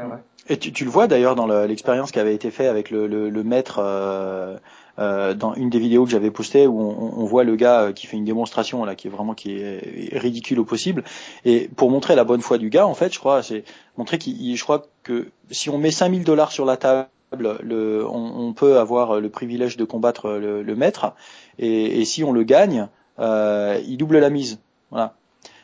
[0.50, 4.56] et tu, le vois d'ailleurs dans l'expérience qui avait été faite avec le, maître euh,
[4.98, 8.06] euh, dans une des vidéos que j'avais postées où on, voit le gars euh, qui
[8.06, 11.04] fait une démonstration là qui est vraiment qui est ridicule au possible.
[11.44, 13.64] Et pour montrer la bonne foi du gars en fait je crois c'est
[13.98, 18.54] montrer qu'il je crois que si on met 5000 dollars sur la table le, on,
[18.54, 21.12] peut avoir le privilège de combattre le, maître.
[21.58, 22.88] Et, si on le gagne
[23.18, 24.60] il double la mise.
[24.90, 25.14] Voilà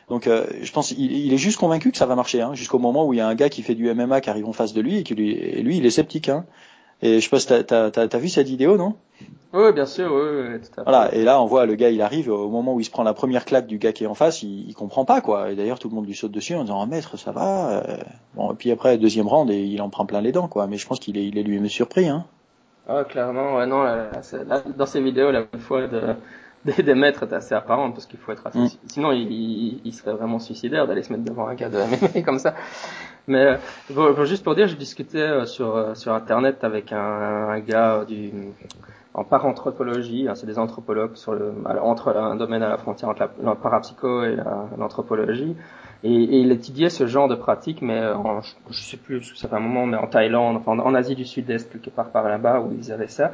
[0.09, 2.79] donc euh, je pense il, il, est juste convaincu que ça va marcher hein, jusqu'au
[2.79, 4.73] moment où il y a un gars qui fait du MMA qui arrive en face
[4.73, 6.45] de lui et qui lui et lui il est sceptique hein.
[7.01, 8.95] Et je sais pas si t'as, t'as, vu cette vidéo, non?
[9.53, 10.89] Oui, bien sûr, oui, tout à fait.
[10.89, 13.03] Voilà, et là on voit le gars, il arrive au moment où il se prend
[13.03, 15.51] la première claque du gars qui est en face, il, il comprend pas quoi.
[15.51, 17.69] Et d'ailleurs tout le monde lui saute dessus en disant oh, maître, ça va.
[17.69, 17.97] Euh.
[18.33, 20.67] Bon, et puis après deuxième round et il en prend plein les dents quoi.
[20.67, 22.25] Mais je pense qu'il est, il est lui-même surpris, hein.
[22.87, 24.11] Ah clairement, ouais non, là,
[24.77, 26.15] dans ces vidéos la fois de
[26.95, 28.59] maîtres est assez apparente parce qu'il faut être assez...
[28.59, 28.69] Mm.
[28.87, 32.39] Sinon, il, il, serait vraiment suicidaire d'aller se mettre devant un gars de MMA comme
[32.39, 32.55] ça.
[33.27, 33.57] Mais
[33.89, 38.05] bon, juste pour dire, j'ai discuté euh, sur euh, sur internet avec un, un gars
[38.05, 38.31] du
[39.13, 43.21] en paranthropologie, hein, c'est des anthropologues sur le entre un domaine à la frontière entre
[43.21, 44.35] la, la parapsycho et
[44.77, 45.55] l'anthropologie.
[46.05, 49.55] Et, et, il étudiait ce genre de pratique, mais en, je sais plus, ça fait
[49.55, 52.71] un moment, mais en Thaïlande, enfin, en Asie du Sud-Est, quelque part par là-bas, où
[52.79, 53.33] ils avaient ça.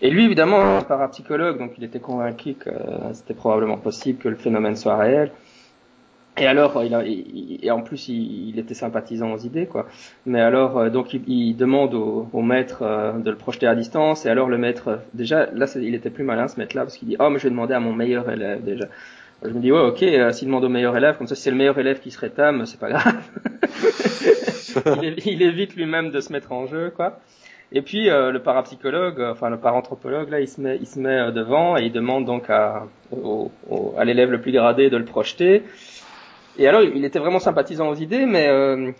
[0.00, 2.70] Et lui, évidemment, un parapsychologue, donc il était convaincu que
[3.12, 5.32] c'était probablement possible que le phénomène soit réel.
[6.36, 9.86] Et alors, il a, et en plus, il, était sympathisant aux idées, quoi.
[10.26, 14.26] Mais alors, euh, donc, il, demande au, au maître euh, de le projeter à distance.
[14.26, 17.16] Et alors, le maître, déjà, là, il était plus malin, ce maître-là, parce qu'il dit,
[17.20, 18.86] oh, mais je vais demander à mon meilleur élève, déjà.
[19.44, 21.50] Je me dis, ouais, ok, euh, s'il demande au meilleur élève, comme ça, si c'est
[21.50, 23.22] le meilleur élève qui se rétame, c'est pas grave.
[25.02, 27.20] il, évite lui-même de se mettre en jeu, quoi.
[27.70, 30.98] Et puis euh, le parapsychologue, euh, enfin le paranthropologue, là, il se met, il se
[30.98, 32.86] met devant et il demande donc à,
[33.98, 35.62] à l'élève le plus gradé de le projeter.
[36.56, 38.48] Et alors, il était vraiment sympathisant aux idées, mais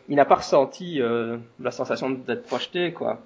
[0.09, 1.01] il n'a pas ressenti
[1.61, 3.20] la sensation d'être projeté, quoi.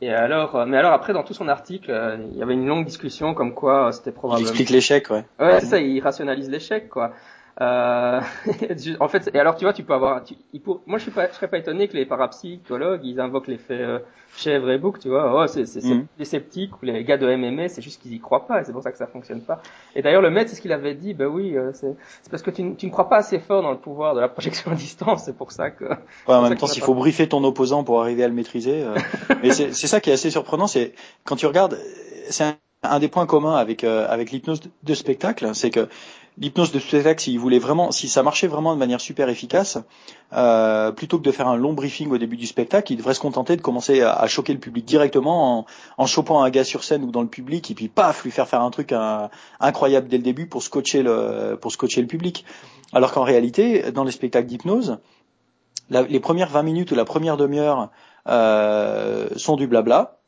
[0.00, 3.32] Et alors, mais alors après, dans tout son article, il y avait une longue discussion
[3.32, 4.46] comme quoi c'était probablement.
[4.46, 5.24] Il explique l'échec, ouais.
[5.38, 7.12] Ouais, c'est ça, il rationalise l'échec, quoi.
[7.60, 8.20] Euh,
[9.00, 11.12] en fait, et alors tu vois, tu peux avoir, tu, il pour, moi je suis
[11.12, 14.00] pas, je serais pas étonné que les parapsychologues ils invoquent l'effet euh,
[14.36, 15.32] chèvre et bouc, tu vois.
[15.32, 16.06] Oh, c'est, c'est, mm.
[16.18, 18.72] les sceptiques ou les gars de MMA, c'est juste qu'ils y croient pas, et c'est
[18.72, 19.62] pour ça que ça fonctionne pas.
[19.94, 21.94] Et d'ailleurs le maître, c'est ce qu'il avait dit, ben oui, euh, c'est,
[22.28, 24.72] parce que tu, tu, ne crois pas assez fort dans le pouvoir de la projection
[24.72, 25.84] à distance, c'est pour ça que.
[25.84, 25.94] Ouais,
[26.26, 28.96] en même temps, s'il faut briefer ton opposant pour arriver à le maîtriser, euh,
[29.42, 30.92] mais c'est, c'est ça qui est assez surprenant, c'est
[31.22, 31.78] quand tu regardes,
[32.30, 35.88] c'est un, un des points communs avec euh, avec l'hypnose de spectacle, c'est que
[36.38, 39.78] l'hypnose de spectacle, s'il voulait vraiment, si ça marchait vraiment de manière super efficace,
[40.32, 43.20] euh, plutôt que de faire un long briefing au début du spectacle, il devrait se
[43.20, 45.66] contenter de commencer à, choquer le public directement en,
[45.98, 48.48] en, chopant un gars sur scène ou dans le public et puis paf lui faire
[48.48, 48.92] faire un truc
[49.60, 52.44] incroyable dès le début pour scotcher le pour scotcher le public.
[52.92, 54.98] Alors qu'en réalité, dans les spectacles d'hypnose,
[55.90, 57.90] les premières 20 minutes ou la première demi-heure
[58.28, 60.20] euh, sont du blabla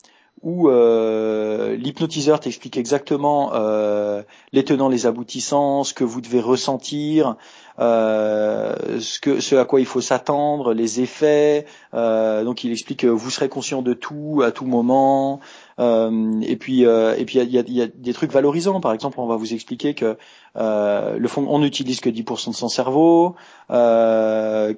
[0.42, 4.22] où euh, l'hypnotiseur t'explique exactement euh,
[4.52, 7.36] les tenants, les aboutissants, ce que vous devez ressentir,
[7.78, 11.66] euh, ce, ce à quoi il faut s'attendre, les effets.
[11.92, 15.40] Donc il explique que vous serez conscient de tout à tout moment.
[15.78, 18.80] Euh, et puis euh, et puis il y a, y a, des trucs valorisants.
[18.80, 20.16] Par exemple, on va vous expliquer que
[20.56, 23.34] euh, le fond, on n'utilise que 10% de son cerveau,
[23.68, 24.74] que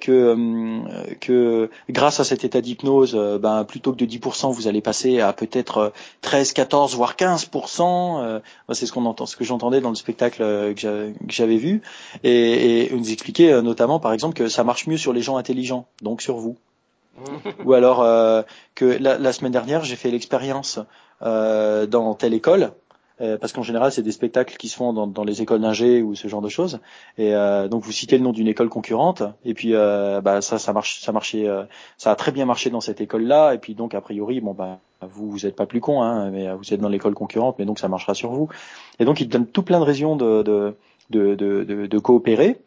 [1.19, 5.31] que grâce à cet état d'hypnose, ben plutôt que de 10%, vous allez passer à
[5.31, 8.41] peut-être 13, 14, voire 15%.
[8.73, 10.39] c'est ce qu'on entend, ce que j'entendais dans le spectacle
[10.75, 11.81] que j'avais vu.
[12.23, 15.87] Et, et nous expliquait notamment, par exemple, que ça marche mieux sur les gens intelligents,
[16.01, 16.57] donc sur vous.
[17.65, 18.41] Ou alors euh,
[18.75, 20.79] que la, semaine dernière, j'ai fait l'expérience
[21.21, 22.71] euh, dans telle école,
[23.21, 26.01] euh, parce qu'en général, c'est des spectacles qui se font dans, dans les écoles d'ingé
[26.01, 26.79] ou ce genre de choses.
[27.17, 27.33] Et
[27.69, 31.11] donc, vous citez le nom d'une école concurrente, et puis bah, ça, ça marche, ça
[31.11, 31.47] marchait,
[31.97, 33.53] ça a très bien marché dans cette école-là.
[33.53, 36.53] Et puis donc, a priori, bon bah vous, vous êtes pas plus con, hein, mais
[36.53, 38.49] vous êtes dans l'école concurrente, mais donc ça marchera sur vous.
[38.99, 40.75] Et donc, il te donne tout plein de raisons de, de,
[41.09, 42.61] de, de, de coopérer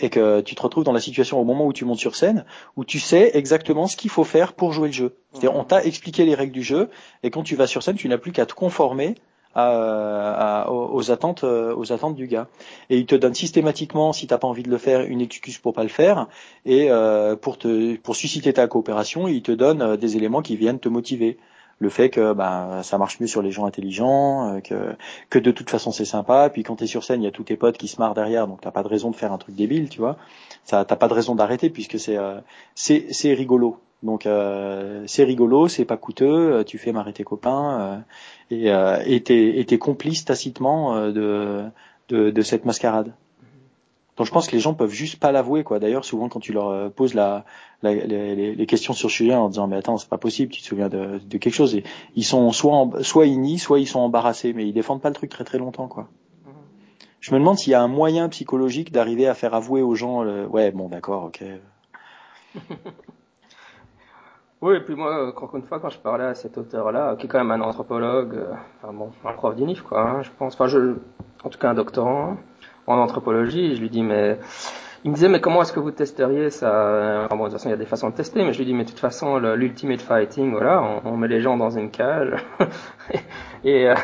[0.00, 2.44] et que tu te retrouves dans la situation au moment où tu montes sur scène
[2.76, 5.16] où tu sais exactement ce qu'il faut faire pour jouer le jeu.
[5.42, 6.90] On t'a expliqué les règles du jeu
[7.22, 9.14] et quand tu vas sur scène, tu n'as plus qu'à te conformer
[9.56, 12.48] aux attentes aux attentes du gars.
[12.90, 15.72] Et il te donne systématiquement, si t'as pas envie de le faire, une excuse pour
[15.72, 16.28] pas le faire
[16.64, 20.88] et euh, pour susciter ta coopération, il te donne euh, des éléments qui viennent te
[20.88, 21.38] motiver
[21.78, 24.96] le fait que bah, ça marche mieux sur les gens intelligents, euh, que,
[25.30, 27.30] que de toute façon c'est sympa, puis quand tu es sur scène, il y a
[27.30, 29.38] tous tes potes qui se marrent derrière, donc t'as pas de raison de faire un
[29.38, 30.16] truc débile, tu vois.
[30.64, 32.40] Ça t'as pas de raison d'arrêter puisque c'est euh,
[32.74, 33.80] c'est rigolo.
[34.02, 38.04] Donc euh, c'est rigolo, c'est pas coûteux, tu fais marrer tes copains
[38.50, 41.64] et et t'es et t'es complice tacitement de,
[42.08, 43.12] de de cette mascarade.
[44.18, 45.78] Donc je pense que les gens peuvent juste pas l'avouer quoi.
[45.78, 47.44] D'ailleurs souvent quand tu leur euh, poses la,
[47.82, 50.66] la les, les, questions sur Julien en disant mais attends c'est pas possible tu te
[50.66, 51.84] souviens de, de quelque chose et
[52.16, 55.14] ils sont soit soit ils nient soit ils sont embarrassés mais ils défendent pas le
[55.14, 56.08] truc très très longtemps quoi.
[56.46, 56.52] Mhm.
[57.20, 60.24] Je me demande s'il y a un moyen psychologique d'arriver à faire avouer aux gens
[60.24, 61.44] ouais bon d'accord ok.
[64.62, 67.26] oui et puis moi encore une fois quand je parlais à cet auteur là qui
[67.26, 68.52] est quand même un anthropologue euh,
[68.82, 70.96] enfin bon un prof d'INIF quoi hein, je pense enfin je
[71.44, 72.36] en tout cas un doctorant
[72.88, 73.76] en anthropologie.
[73.76, 74.38] je lui dis, mais
[75.04, 77.28] il me disait, mais comment est-ce que vous testeriez ça?
[77.30, 78.74] Bon, De toute façon, il y a des façons de tester, mais je lui dis,
[78.74, 82.34] mais de toute façon, l'ultimate fighting, voilà, on, met les gens dans une cage.
[83.64, 83.94] et euh,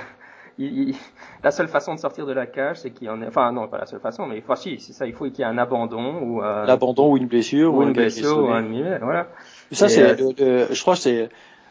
[1.43, 3.27] la seule façon de sortir de la cage, c'est qu'il y en ait...
[3.27, 5.43] Enfin, non, pas la seule façon, mais enfin, si, c'est ça, il faut qu'il y
[5.43, 6.43] ait un abandon ou...
[6.43, 7.75] Euh, L'abandon ou une blessure.
[7.75, 8.63] Ou, une blessure ou un
[9.01, 9.29] voilà.
[9.73, 11.29] Ça, c'est, euh, je crois que c'est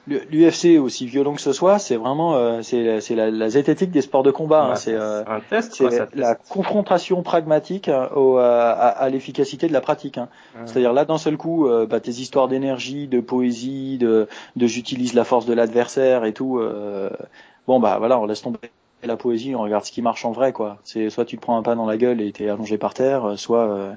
[0.07, 4.01] l'UFC aussi violent que ce soit, c'est vraiment euh, c'est c'est la, la, zététique des
[4.01, 4.71] sports de combat.
[4.71, 9.73] Hein, c'est euh, un test, c'est la confrontation pragmatique hein, au, à, à l'efficacité de
[9.73, 10.17] la pratique.
[10.17, 10.27] Hein.
[10.65, 15.13] C'est-à-dire là d'un seul coup, euh, bah, tes histoires d'énergie, de poésie, de, de j'utilise
[15.13, 16.59] la force de l'adversaire et tout.
[16.59, 17.09] Euh,
[17.67, 18.59] bon bah voilà, on laisse tomber
[19.03, 20.79] la poésie, on regarde ce qui marche en vrai quoi.
[20.83, 23.33] C'est soit tu te prends un pas dans la gueule et t'es allongé par terre,
[23.37, 23.95] soit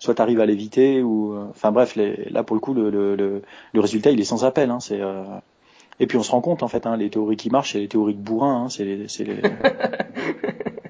[0.00, 2.90] soit tu arrives à l'éviter ou euh, enfin bref les, là pour le coup le,
[2.90, 5.22] le, le, résultat il est sans appel hein, c'est euh,
[6.00, 7.88] et puis on se rend compte en fait hein, les théories qui marchent c'est les
[7.88, 9.36] théories de bourrin hein, c'est les, c'est les...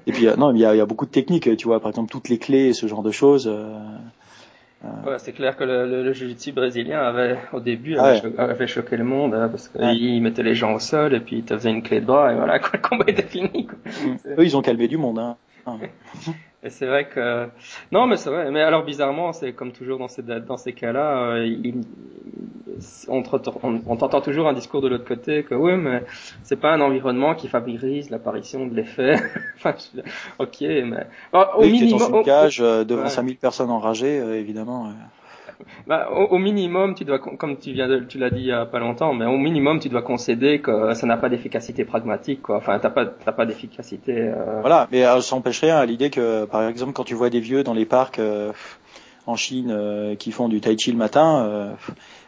[0.07, 1.89] Et puis non, il y a, il y a beaucoup de techniques, tu vois, par
[1.89, 3.47] exemple toutes les clés et ce genre de choses.
[3.47, 8.65] Ouais, c'est clair que le, le, le jiu-jitsu brésilien avait, au début, avait, cho avait
[8.65, 11.53] choqué le monde, hein, parce qu'il mettait les gens au sol et puis il te
[11.55, 13.67] faisait une clé de bras et voilà, quoi, le combat était fini.
[13.67, 13.77] Quoi.
[14.39, 15.19] Eux, ils ont calmé du monde.
[15.19, 15.37] Hein.
[16.63, 17.47] Et c'est vrai que
[17.91, 18.51] non, mais c'est vrai.
[18.51, 21.81] Mais alors bizarrement, c'est comme toujours dans ces dans ces cas-là, euh, il,
[23.07, 23.23] on,
[23.87, 26.03] on, t'entend toujours un discours de l'autre côté que oui, mais
[26.43, 29.15] c'est pas un environnement qui favorise l'apparition de l'effet.
[29.55, 29.73] enfin,
[30.39, 33.09] ok, mais au oui, minimum, dans une cage euh, devant ouais.
[33.09, 34.93] 5000 personnes enragées, euh, évidemment.
[35.61, 35.63] Euh.
[35.87, 38.65] Bah, au, minimum, tu dois, comme tu viens de, tu l'as dit il y a
[38.65, 42.57] pas longtemps, mais au minimum, tu dois concéder que ça n'a pas d'efficacité pragmatique, quoi.
[42.57, 44.13] Enfin, t'as pas, t'as pas d'efficacité.
[44.17, 44.61] Euh...
[44.61, 47.39] Voilà, mais euh, ça n'empêche rien à l'idée que, par exemple, quand tu vois des
[47.39, 48.51] vieux dans les parcs euh,
[49.27, 51.75] en Chine euh, qui font du tai chi le matin,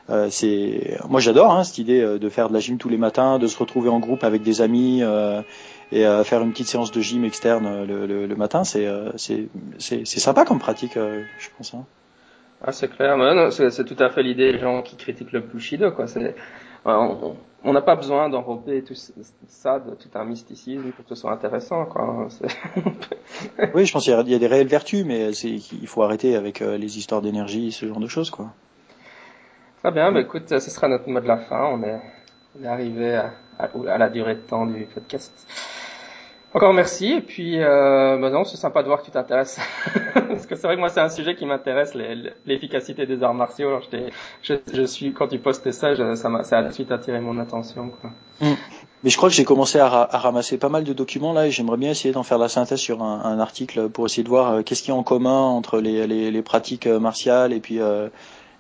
[0.10, 3.40] euh, c'est, moi j'adore hein, cette idée de faire de la gym tous les matins,
[3.40, 5.02] de se retrouver en groupe avec des amis
[5.92, 8.64] et faire une petite séance de gym externe le, matin.
[8.64, 9.48] C'est, c'est,
[9.80, 11.74] c'est, sympa comme pratique, je pense.
[11.74, 11.86] Hein.
[12.64, 13.18] Ah, c'est clair.
[13.52, 16.08] c'est tout à fait l'idée des gens qui critiquent le Bushido, quoi.
[16.08, 16.36] C'est,
[16.86, 18.96] on n'a pas besoin d'enrober tout
[19.48, 22.28] ça de tout un mysticisme pour que ce soit intéressant, quoi.
[23.74, 26.78] oui, je pense qu'il y, a des réelles vertus, mais il faut arrêter avec euh,
[26.78, 28.54] les histoires d'énergie, ce genre de choses, quoi.
[29.82, 31.66] Très bien, bah, écoute, ce sera notre mot de la fin.
[31.66, 32.00] On est,
[32.58, 35.34] on est arrivé à, à, à la durée de temps du podcast.
[36.54, 39.60] Encore merci et puis euh, bah non c'est sympa de voir que tu t'intéresses
[40.14, 41.96] parce que c'est vrai que moi c'est un sujet qui m'intéresse
[42.46, 43.82] l'efficacité des arts martiaux alors
[44.44, 47.40] je, suis quand tu postes ça ça m'a ça a tout de suite attiré mon
[47.40, 48.12] attention quoi.
[48.42, 48.54] Mm.
[49.04, 51.78] Mais je crois que j'ai commencé à, ramasser pas mal de documents là et j'aimerais
[51.78, 54.82] bien essayer d'en faire la synthèse sur un, article pour essayer de voir euh, qu'est-ce
[54.82, 58.08] qu'il y a en commun entre les, les, les pratiques euh, martiales et puis euh,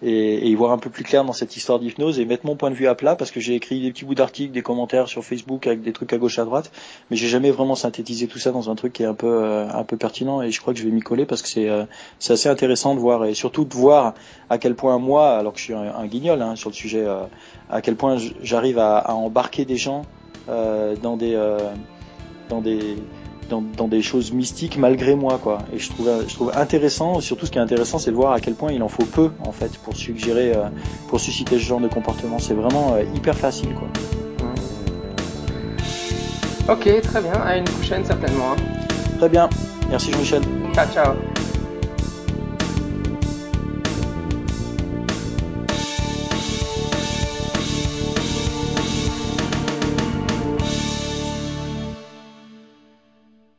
[0.03, 2.55] et, et, y voir un peu plus clair dans cette histoire d'hypnose et mettre mon
[2.55, 5.07] point de vue à plat parce que j'ai écrit des petits bouts d'articles, des commentaires
[5.07, 6.71] sur Facebook avec des trucs à gauche à droite,
[7.09, 9.67] mais j'ai jamais vraiment synthétisé tout ça dans un truc qui est un peu euh,
[9.69, 11.85] un peu pertinent et je crois que je vais m'y coller parce que c'est euh,
[12.19, 14.13] c'est assez intéressant de voir et surtout de voir
[14.49, 17.23] à quel point moi, alors que je suis un, guignol hein, sur le sujet, euh,
[17.69, 20.05] à quel point j'arrive à, à, embarquer des gens
[20.47, 21.39] dans des
[22.49, 22.97] dans des
[23.53, 25.59] dans, dans, des choses mystiques malgré moi quoi.
[25.73, 28.39] Et je trouve je trouve intéressant surtout ce qui est intéressant c'est de voir à
[28.39, 30.63] quel point il en faut peu en fait pour suggérer euh,
[31.07, 32.39] pour susciter ce genre de comportement.
[32.39, 33.87] C'est vraiment euh, hyper facile quoi.
[36.69, 37.33] Ok très bien.
[37.33, 39.17] À une prochaine certainement hein.
[39.19, 39.49] très bien.
[39.89, 40.41] Merci Jean-Michel.
[40.73, 41.13] Ciao ciao